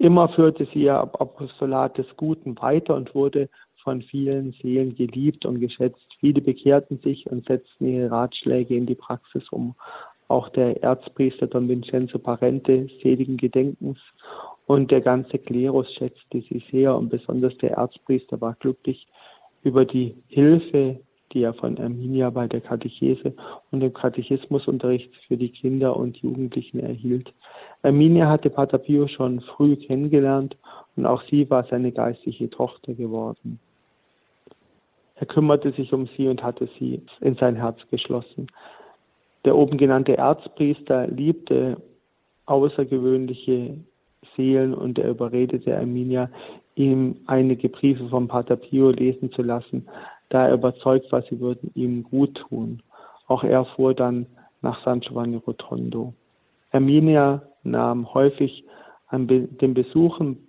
Immer 0.03 0.29
führte 0.31 0.67
sie 0.75 0.83
ihr 0.83 0.97
Apostolat 0.97 1.97
des 1.97 2.09
Guten 2.17 2.61
weiter 2.61 2.97
und 2.97 3.15
wurde 3.15 3.49
von 3.85 4.03
vielen 4.03 4.51
Seelen 4.61 4.97
geliebt 4.97 5.47
und 5.47 5.61
geschätzt. 5.61 6.05
Viele 6.19 6.41
bekehrten 6.41 6.99
sich 7.05 7.31
und 7.31 7.47
setzten 7.47 7.87
ihre 7.87 8.11
Ratschläge 8.11 8.75
in 8.75 8.87
die 8.87 8.97
Praxis 8.97 9.45
um. 9.53 9.77
Auch 10.27 10.49
der 10.49 10.83
Erzpriester 10.83 11.47
Don 11.47 11.69
Vincenzo 11.69 12.19
Parente, 12.19 12.89
seligen 13.01 13.37
Gedenkens, 13.37 13.99
und 14.67 14.91
der 14.91 15.03
ganze 15.03 15.39
Klerus 15.39 15.87
schätzte 15.95 16.41
sie 16.49 16.65
sehr 16.73 16.97
und 16.97 17.09
besonders 17.09 17.57
der 17.59 17.75
Erzpriester 17.75 18.41
war 18.41 18.57
glücklich 18.59 19.07
über 19.63 19.85
die 19.85 20.17
Hilfe, 20.27 20.99
die 21.33 21.43
er 21.45 21.55
von 21.55 21.79
Arminia 21.79 22.31
bei 22.31 22.49
der 22.49 22.61
Katechese 22.61 23.35
und 23.71 23.79
dem 23.79 23.93
Katechismusunterricht 23.93 25.15
für 25.29 25.37
die 25.37 25.51
Kinder 25.51 25.97
und 25.97 26.17
Jugendlichen 26.17 26.81
erhielt. 26.81 27.33
Arminia 27.83 28.29
hatte 28.29 28.51
Pater 28.51 28.79
Pio 28.79 29.09
schon 29.09 29.41
früh 29.41 29.77
kennengelernt 29.77 30.57
und 30.97 31.07
auch 31.07 31.23
sie 31.31 31.49
war 31.51 31.65
seine 31.65 31.93
geistliche 31.93 32.49
Tochter 32.49 32.95
geworden. 32.95 33.59
Er 35.17 35.27
kümmerte 35.27 35.73
sich 35.73 35.93
um 35.93 36.09
sie 36.17 36.29
und 36.29 36.43
hatte 36.43 36.69
sie 36.79 37.03
in 37.21 37.35
sein 37.37 37.57
Herz 37.57 37.79
geschlossen. 37.91 38.47
Der 39.45 39.57
oben 39.57 39.79
genannte 39.79 40.17
Erzpriester 40.17 41.07
liebte 41.09 41.77
außergewöhnliche 42.47 43.79
Seelen 44.37 44.75
und 44.75 44.99
er 44.99 45.11
überredete 45.11 45.77
Arminia, 45.77 46.31
ihm 46.75 47.17
einige 47.27 47.69
Briefe 47.69 48.09
vom 48.09 48.29
Pater 48.29 48.57
Pio 48.57 48.91
lesen 48.91 49.33
zu 49.33 49.43
lassen, 49.43 49.87
da 50.29 50.49
er 50.49 50.55
überzeugt 50.55 51.11
war, 51.13 51.23
sie 51.23 51.39
würden 51.39 51.71
ihm 51.75 52.05
gut 52.05 52.35
tun. 52.49 52.83
Auch 53.27 53.45
er 53.45 53.65
fuhr 53.65 53.95
dann 53.95 54.27
nach 54.63 54.83
San 54.85 55.01
Giovanni 55.01 55.37
Rotondo. 55.37 56.15
Arminia 56.71 57.43
nahm 57.63 58.13
häufig 58.15 58.65
an 59.09 59.27
den 59.29 59.75
Besuchen 59.75 60.47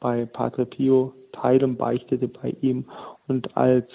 bei 0.00 0.26
Padre 0.26 0.66
Pio 0.66 1.12
teil 1.32 1.62
und 1.64 1.76
beichtete 1.76 2.28
bei 2.28 2.54
ihm. 2.60 2.84
Und 3.26 3.56
als 3.56 3.88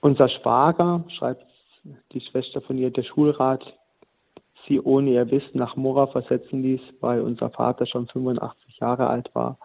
unser 0.00 0.28
Schwager, 0.28 1.04
schreibt 1.16 1.46
die 2.12 2.20
Schwester 2.20 2.60
von 2.60 2.78
ihr, 2.78 2.90
der 2.90 3.04
Schulrat, 3.04 3.62
sie 4.66 4.80
ohne 4.80 5.10
ihr 5.10 5.30
Wissen 5.30 5.58
nach 5.58 5.76
Mora 5.76 6.06
versetzen 6.06 6.62
ließ, 6.62 6.80
weil 7.00 7.20
unser 7.20 7.50
Vater 7.50 7.86
schon 7.86 8.06
85 8.08 8.78
Jahre 8.78 9.08
alt 9.08 9.34
war, 9.34 9.58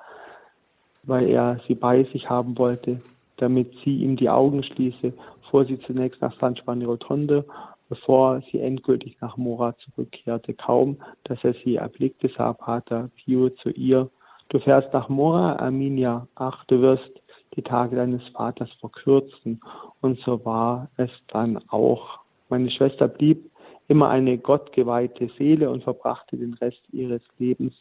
weil 1.04 1.30
er 1.30 1.60
sie 1.68 1.76
bei 1.76 2.04
sich 2.06 2.30
haben 2.30 2.58
wollte, 2.58 3.02
damit 3.38 3.72
sie 3.84 3.98
ihm 3.98 4.18
die 4.18 4.30
Augen 4.30 4.64
schließe, 4.64 5.14
fuhr 5.50 5.66
sie 5.66 5.80
zunächst 5.82 6.22
nach 6.22 6.38
San 6.40 6.56
Giovanni 6.56 6.86
Rotonde, 6.86 7.46
bevor 7.90 8.42
sie 8.52 8.60
endgültig 8.60 9.18
nach 9.22 9.38
Mora 9.38 9.76
zurückkehrte. 9.78 10.54
Kaum, 10.54 10.98
dass 11.24 11.44
er 11.44 11.54
sie 11.64 11.76
erblickte, 11.76 12.30
sah 12.38 12.54
Pater 12.54 13.10
Pio 13.16 13.50
zu 13.50 13.70
ihr, 13.70 14.10
du 14.50 14.60
fährst 14.60 14.94
nach 14.94 15.10
Mora, 15.10 15.58
Arminia, 15.58 16.28
ach, 16.36 16.66
du 16.66 16.82
wirst 16.82 17.12
die 17.56 17.62
Tage 17.62 17.96
deines 17.96 18.26
Vaters 18.30 18.70
verkürzen. 18.80 19.60
Und 20.02 20.20
so 20.20 20.44
war 20.46 20.90
es 20.98 21.10
dann 21.30 21.60
auch. 21.70 22.20
Meine 22.50 22.70
Schwester 22.70 23.08
blieb 23.08 23.50
immer 23.88 24.10
eine 24.10 24.38
gottgeweihte 24.38 25.30
Seele 25.38 25.70
und 25.70 25.84
verbrachte 25.84 26.38
den 26.38 26.54
Rest 26.56 26.82
ihres 26.92 27.22
Lebens 27.40 27.74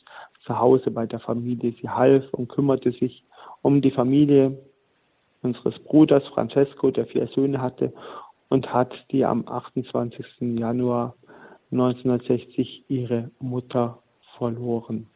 zu 0.45 0.59
Hause 0.59 0.91
bei 0.91 1.07
der 1.07 1.21
Familie. 1.21 1.75
Sie 1.81 1.89
half 1.89 2.25
und 2.33 2.49
kümmerte 2.49 2.93
sich 2.93 3.23
um 3.63 3.83
die 3.83 3.91
Familie 3.91 4.57
unseres 5.43 5.79
Bruders 5.81 6.27
Francesco, 6.29 6.91
der 6.91 7.07
vier 7.07 7.27
Söhne 7.29 7.61
hatte 7.61 7.93
und 8.49 8.73
hat 8.73 8.93
die 9.11 9.25
am 9.25 9.47
28. 9.47 10.25
Januar 10.41 11.15
1960 11.73 12.85
ihre 12.89 13.31
Mutter 13.41 13.99
verloren. 14.39 15.07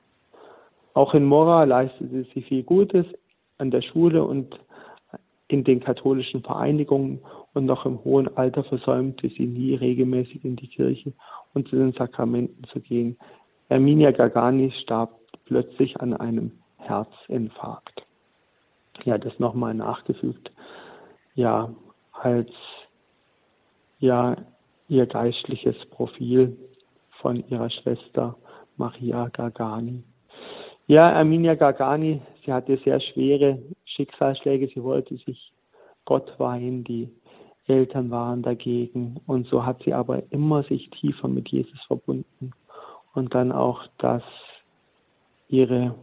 Auch 0.94 1.14
in 1.14 1.24
Mora 1.24 1.64
leistete 1.64 2.26
sie 2.34 2.42
viel 2.42 2.62
Gutes 2.62 3.06
an 3.58 3.70
der 3.70 3.82
Schule 3.82 4.24
und 4.24 4.58
in 5.48 5.64
den 5.64 5.80
katholischen 5.80 6.42
Vereinigungen 6.42 7.20
und 7.54 7.66
noch 7.66 7.84
im 7.84 8.02
hohen 8.04 8.36
Alter 8.36 8.64
versäumte 8.64 9.28
sie 9.28 9.46
nie 9.46 9.74
regelmäßig 9.74 10.44
in 10.44 10.56
die 10.56 10.68
Kirche 10.68 11.12
und 11.54 11.68
zu 11.68 11.76
den 11.76 11.92
Sakramenten 11.92 12.64
zu 12.72 12.80
gehen. 12.80 13.16
Erminia 13.68 14.10
Gargani 14.10 14.72
starb 14.82 15.10
plötzlich 15.46 16.00
an 16.00 16.14
einem 16.14 16.52
Herzinfarkt. 16.78 18.02
Ja, 19.04 19.18
das 19.18 19.38
nochmal 19.38 19.74
nachgefügt. 19.74 20.50
Ja, 21.34 21.70
als 22.12 22.50
ja 24.00 24.36
ihr 24.88 25.06
geistliches 25.06 25.76
Profil 25.90 26.56
von 27.20 27.46
ihrer 27.48 27.70
Schwester 27.70 28.36
Maria 28.76 29.28
Gargani. 29.28 30.02
Ja, 30.86 31.12
Arminia 31.12 31.54
Gargani, 31.54 32.20
sie 32.44 32.52
hatte 32.52 32.76
sehr 32.78 33.00
schwere 33.00 33.62
Schicksalsschläge. 33.84 34.68
Sie 34.74 34.82
wollte 34.82 35.16
sich 35.18 35.52
Gott 36.04 36.32
weihen, 36.38 36.82
die 36.82 37.08
Eltern 37.68 38.10
waren 38.10 38.42
dagegen. 38.42 39.20
Und 39.26 39.46
so 39.46 39.64
hat 39.64 39.82
sie 39.84 39.94
aber 39.94 40.22
immer 40.30 40.64
sich 40.64 40.90
tiefer 40.90 41.28
mit 41.28 41.48
Jesus 41.50 41.80
verbunden. 41.86 42.50
Und 43.14 43.34
dann 43.34 43.52
auch, 43.52 43.86
dass 43.98 44.24
ihre 45.48 45.94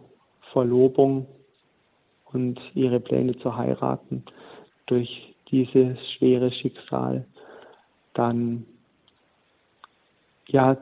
Verlobung 0.53 1.25
und 2.31 2.59
ihre 2.73 2.99
Pläne 2.99 3.37
zu 3.39 3.55
heiraten 3.55 4.23
durch 4.85 5.35
dieses 5.51 5.97
schwere 6.13 6.51
Schicksal 6.51 7.25
dann 8.17 8.65
ja 10.47 10.77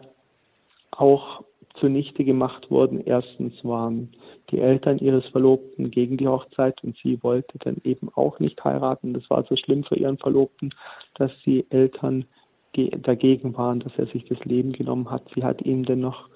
auch 0.91 1.43
zunichte 1.79 2.23
gemacht 2.23 2.71
wurden. 2.71 3.01
Erstens 3.05 3.53
waren 3.63 4.09
die 4.51 4.59
Eltern 4.59 4.99
ihres 4.99 5.25
Verlobten 5.27 5.91
gegen 5.91 6.17
die 6.17 6.27
Hochzeit 6.27 6.81
und 6.83 6.95
sie 7.03 7.21
wollte 7.23 7.57
dann 7.59 7.77
eben 7.83 8.09
auch 8.15 8.39
nicht 8.39 8.63
heiraten. 8.63 9.13
Das 9.13 9.29
war 9.29 9.43
so 9.43 9.55
schlimm 9.55 9.83
für 9.83 9.95
ihren 9.95 10.17
Verlobten, 10.17 10.73
dass 11.15 11.31
die 11.45 11.65
Eltern 11.69 12.25
dagegen 12.73 13.55
waren, 13.57 13.79
dass 13.79 13.93
er 13.97 14.07
sich 14.07 14.25
das 14.25 14.43
Leben 14.45 14.73
genommen 14.73 15.09
hat. 15.09 15.23
Sie 15.33 15.43
hat 15.43 15.61
ihn 15.61 15.83
dann 15.83 16.01
noch 16.01 16.29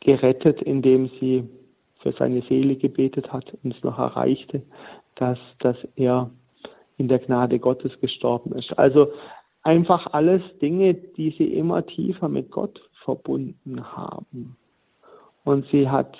gerettet, 0.00 0.62
indem 0.62 1.10
sie 1.20 1.44
für 2.00 2.12
seine 2.12 2.42
Seele 2.42 2.76
gebetet 2.76 3.32
hat 3.32 3.52
und 3.62 3.74
es 3.74 3.82
noch 3.82 3.98
erreichte, 3.98 4.62
dass, 5.16 5.38
dass 5.58 5.76
er 5.96 6.30
in 6.96 7.08
der 7.08 7.18
Gnade 7.18 7.58
Gottes 7.58 7.98
gestorben 8.00 8.52
ist. 8.52 8.78
Also 8.78 9.12
einfach 9.62 10.12
alles 10.12 10.42
Dinge, 10.60 10.94
die 10.94 11.34
sie 11.36 11.54
immer 11.54 11.86
tiefer 11.86 12.28
mit 12.28 12.50
Gott 12.50 12.80
verbunden 13.04 13.84
haben. 13.92 14.56
Und 15.44 15.66
sie 15.70 15.88
hat 15.88 16.16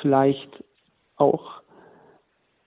vielleicht 0.00 0.64
auch 1.16 1.62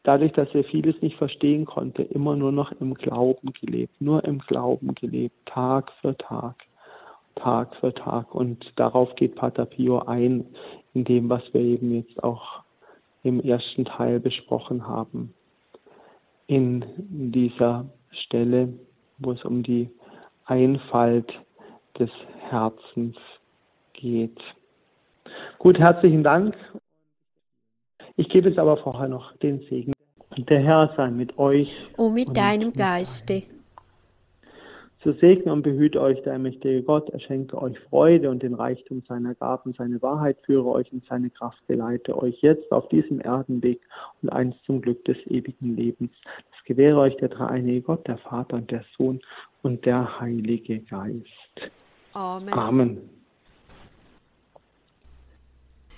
dadurch, 0.03 0.33
dass 0.33 0.53
er 0.53 0.63
vieles 0.65 1.01
nicht 1.01 1.17
verstehen 1.17 1.65
konnte, 1.65 2.03
immer 2.03 2.35
nur 2.35 2.51
noch 2.51 2.71
im 2.73 2.93
Glauben 2.93 3.53
gelebt, 3.53 3.99
nur 3.99 4.23
im 4.25 4.39
Glauben 4.39 4.93
gelebt, 4.95 5.35
Tag 5.45 5.91
für 6.01 6.15
Tag, 6.17 6.55
Tag 7.35 7.75
für 7.77 7.93
Tag. 7.93 8.33
Und 8.35 8.71
darauf 8.75 9.15
geht 9.15 9.35
Pater 9.35 9.65
Pio 9.65 9.99
ein, 9.99 10.45
in 10.93 11.05
dem, 11.05 11.29
was 11.29 11.41
wir 11.53 11.61
eben 11.61 11.95
jetzt 11.95 12.23
auch 12.23 12.61
im 13.23 13.39
ersten 13.41 13.85
Teil 13.85 14.19
besprochen 14.19 14.85
haben. 14.87 15.33
In 16.47 16.83
dieser 16.97 17.85
Stelle, 18.11 18.73
wo 19.24 19.32
es 19.32 19.43
um 19.43 19.63
die 19.63 19.89
Einfalt 20.45 21.32
des 21.99 22.09
Herzens 22.49 23.15
geht. 23.93 24.39
Gut, 25.59 25.80
herzlichen 25.80 26.24
Dank. 26.24 26.55
Ich 28.15 28.30
gebe 28.30 28.49
es 28.49 28.57
aber 28.57 28.78
vorher 28.78 29.07
noch 29.07 29.36
den 29.38 29.59
Segen. 29.69 29.93
Der 30.38 30.59
Herr 30.59 30.93
sei 30.97 31.09
mit 31.09 31.38
euch. 31.38 31.76
Und 31.97 32.13
mit 32.13 32.30
und 32.30 32.38
deinem 32.38 32.74
Geiste. 32.74 33.43
So 35.03 35.11
segne 35.13 35.51
und 35.51 35.63
behüte 35.63 35.99
euch 35.99 36.21
der 36.23 36.39
mächtige 36.39 36.81
Gott, 36.81 37.09
er 37.09 37.19
schenke 37.19 37.61
euch 37.61 37.77
Freude 37.89 38.29
und 38.29 38.41
den 38.41 38.53
Reichtum 38.53 39.03
seiner 39.05 39.35
Gaben, 39.35 39.73
seine 39.77 40.01
Wahrheit 40.01 40.37
führe 40.45 40.69
euch 40.69 40.91
in 40.93 41.01
seine 41.09 41.29
Kraft, 41.29 41.59
geleite 41.67 42.17
euch 42.17 42.41
jetzt 42.41 42.71
auf 42.71 42.87
diesem 42.87 43.19
Erdenweg 43.19 43.81
und 44.21 44.29
einst 44.29 44.57
zum 44.65 44.81
Glück 44.81 45.03
des 45.03 45.17
ewigen 45.27 45.75
Lebens. 45.75 46.11
Das 46.23 46.63
gewähre 46.65 46.99
euch 46.99 47.17
der 47.17 47.29
dreieinige 47.29 47.81
Gott, 47.81 48.07
der 48.07 48.17
Vater 48.17 48.55
und 48.55 48.71
der 48.71 48.85
Sohn 48.97 49.19
und 49.61 49.85
der 49.85 50.21
Heilige 50.21 50.79
Geist. 50.79 51.71
Amen. 52.13 52.53
Amen. 52.53 53.09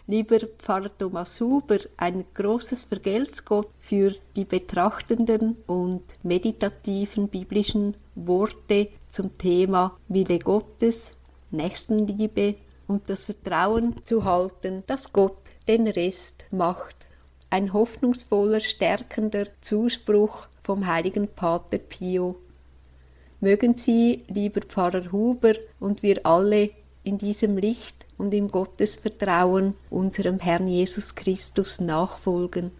Lieber 0.07 0.37
Pfarrer 0.59 0.95
Thomas 0.95 1.41
Huber, 1.41 1.79
ein 1.97 2.25
großes 2.35 2.83
Vergelt's 2.83 3.43
Gott 3.43 3.69
für 3.79 4.13
die 4.35 4.45
betrachtenden 4.45 5.57
und 5.65 6.03
meditativen 6.21 7.27
biblischen 7.27 7.97
Worte 8.13 8.89
zum 9.09 9.35
Thema 9.39 9.97
Wille 10.07 10.37
Gottes, 10.37 11.13
Nächstenliebe 11.49 12.53
und 12.85 13.09
das 13.09 13.25
Vertrauen 13.25 13.95
zu 14.03 14.23
halten, 14.23 14.83
dass 14.85 15.11
Gott 15.11 15.39
den 15.67 15.87
Rest 15.87 16.45
macht. 16.51 16.95
Ein 17.49 17.73
hoffnungsvoller, 17.73 18.59
stärkender 18.59 19.47
Zuspruch 19.61 20.47
vom 20.61 20.85
heiligen 20.85 21.27
Pater 21.27 21.79
Pio. 21.79 22.35
Mögen 23.39 23.75
Sie, 23.75 24.23
lieber 24.27 24.61
Pfarrer 24.61 25.11
Huber 25.11 25.53
und 25.79 26.03
wir 26.03 26.23
alle 26.27 26.69
in 27.05 27.17
diesem 27.17 27.57
Licht 27.57 28.05
und 28.17 28.33
im 28.33 28.49
Gottesvertrauen 28.49 29.75
unserem 29.89 30.39
Herrn 30.39 30.67
Jesus 30.67 31.15
Christus 31.15 31.79
nachfolgen. 31.79 32.71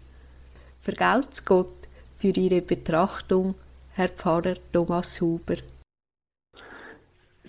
Vergelt's 0.80 1.44
Gott 1.44 1.72
für 2.16 2.28
Ihre 2.28 2.60
Betrachtung, 2.60 3.54
Herr 3.92 4.08
Pfarrer 4.08 4.56
Thomas 4.72 5.20
Huber. 5.20 5.56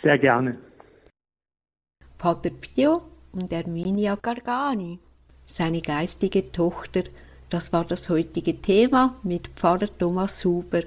Sehr 0.01 0.19
gerne. 0.19 0.57
Pater 2.17 2.51
Pio 2.51 3.01
und 3.33 3.51
Erminia 3.51 4.15
Gargani, 4.15 4.99
seine 5.45 5.81
geistige 5.81 6.51
Tochter, 6.51 7.03
das 7.49 7.73
war 7.73 7.85
das 7.85 8.09
heutige 8.09 8.61
Thema 8.61 9.15
mit 9.23 9.47
Pfarrer 9.49 9.89
Thomas 9.97 10.43
Huber. 10.45 10.83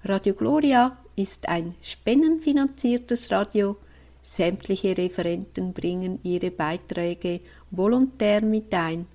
Radio 0.03 0.33
Gloria 0.33 0.97
ist 1.15 1.47
ein 1.47 1.75
spendenfinanziertes 1.81 3.31
Radio. 3.31 3.77
Sämtliche 4.23 4.97
Referenten 4.97 5.73
bringen 5.73 6.19
ihre 6.23 6.51
Beiträge 6.51 7.39
volontär 7.69 8.41
mit 8.41 8.73
ein. 8.73 9.07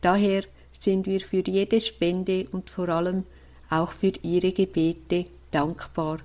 Daher 0.00 0.44
sind 0.78 1.06
wir 1.06 1.20
für 1.20 1.42
jede 1.46 1.80
Spende 1.80 2.46
und 2.52 2.70
vor 2.70 2.88
allem 2.88 3.24
auch 3.70 3.92
für 3.92 4.12
Ihre 4.22 4.52
Gebete 4.52 5.24
dankbar. 5.50 6.18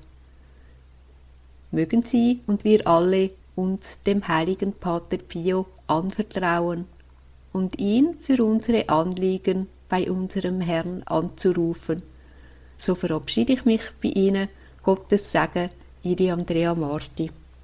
Mögen 1.71 2.03
Sie 2.03 2.41
und 2.47 2.63
wir 2.63 2.85
alle 2.87 3.31
uns 3.55 4.03
dem 4.03 4.27
heiligen 4.27 4.73
Pater 4.73 5.17
Pio 5.17 5.67
anvertrauen 5.87 6.85
und 7.53 7.79
ihn 7.79 8.15
für 8.19 8.43
unsere 8.43 8.89
Anliegen 8.89 9.67
bei 9.89 10.09
unserem 10.09 10.61
Herrn 10.61 11.03
anzurufen. 11.03 12.01
So 12.77 12.95
verabschiede 12.95 13.53
ich 13.53 13.65
mich 13.65 13.81
bei 14.01 14.09
Ihnen. 14.09 14.49
Gottes 14.83 15.31
Segen, 15.31 15.69
Ihre 16.01 16.33
Andrea 16.33 16.73
Marti. 16.73 17.29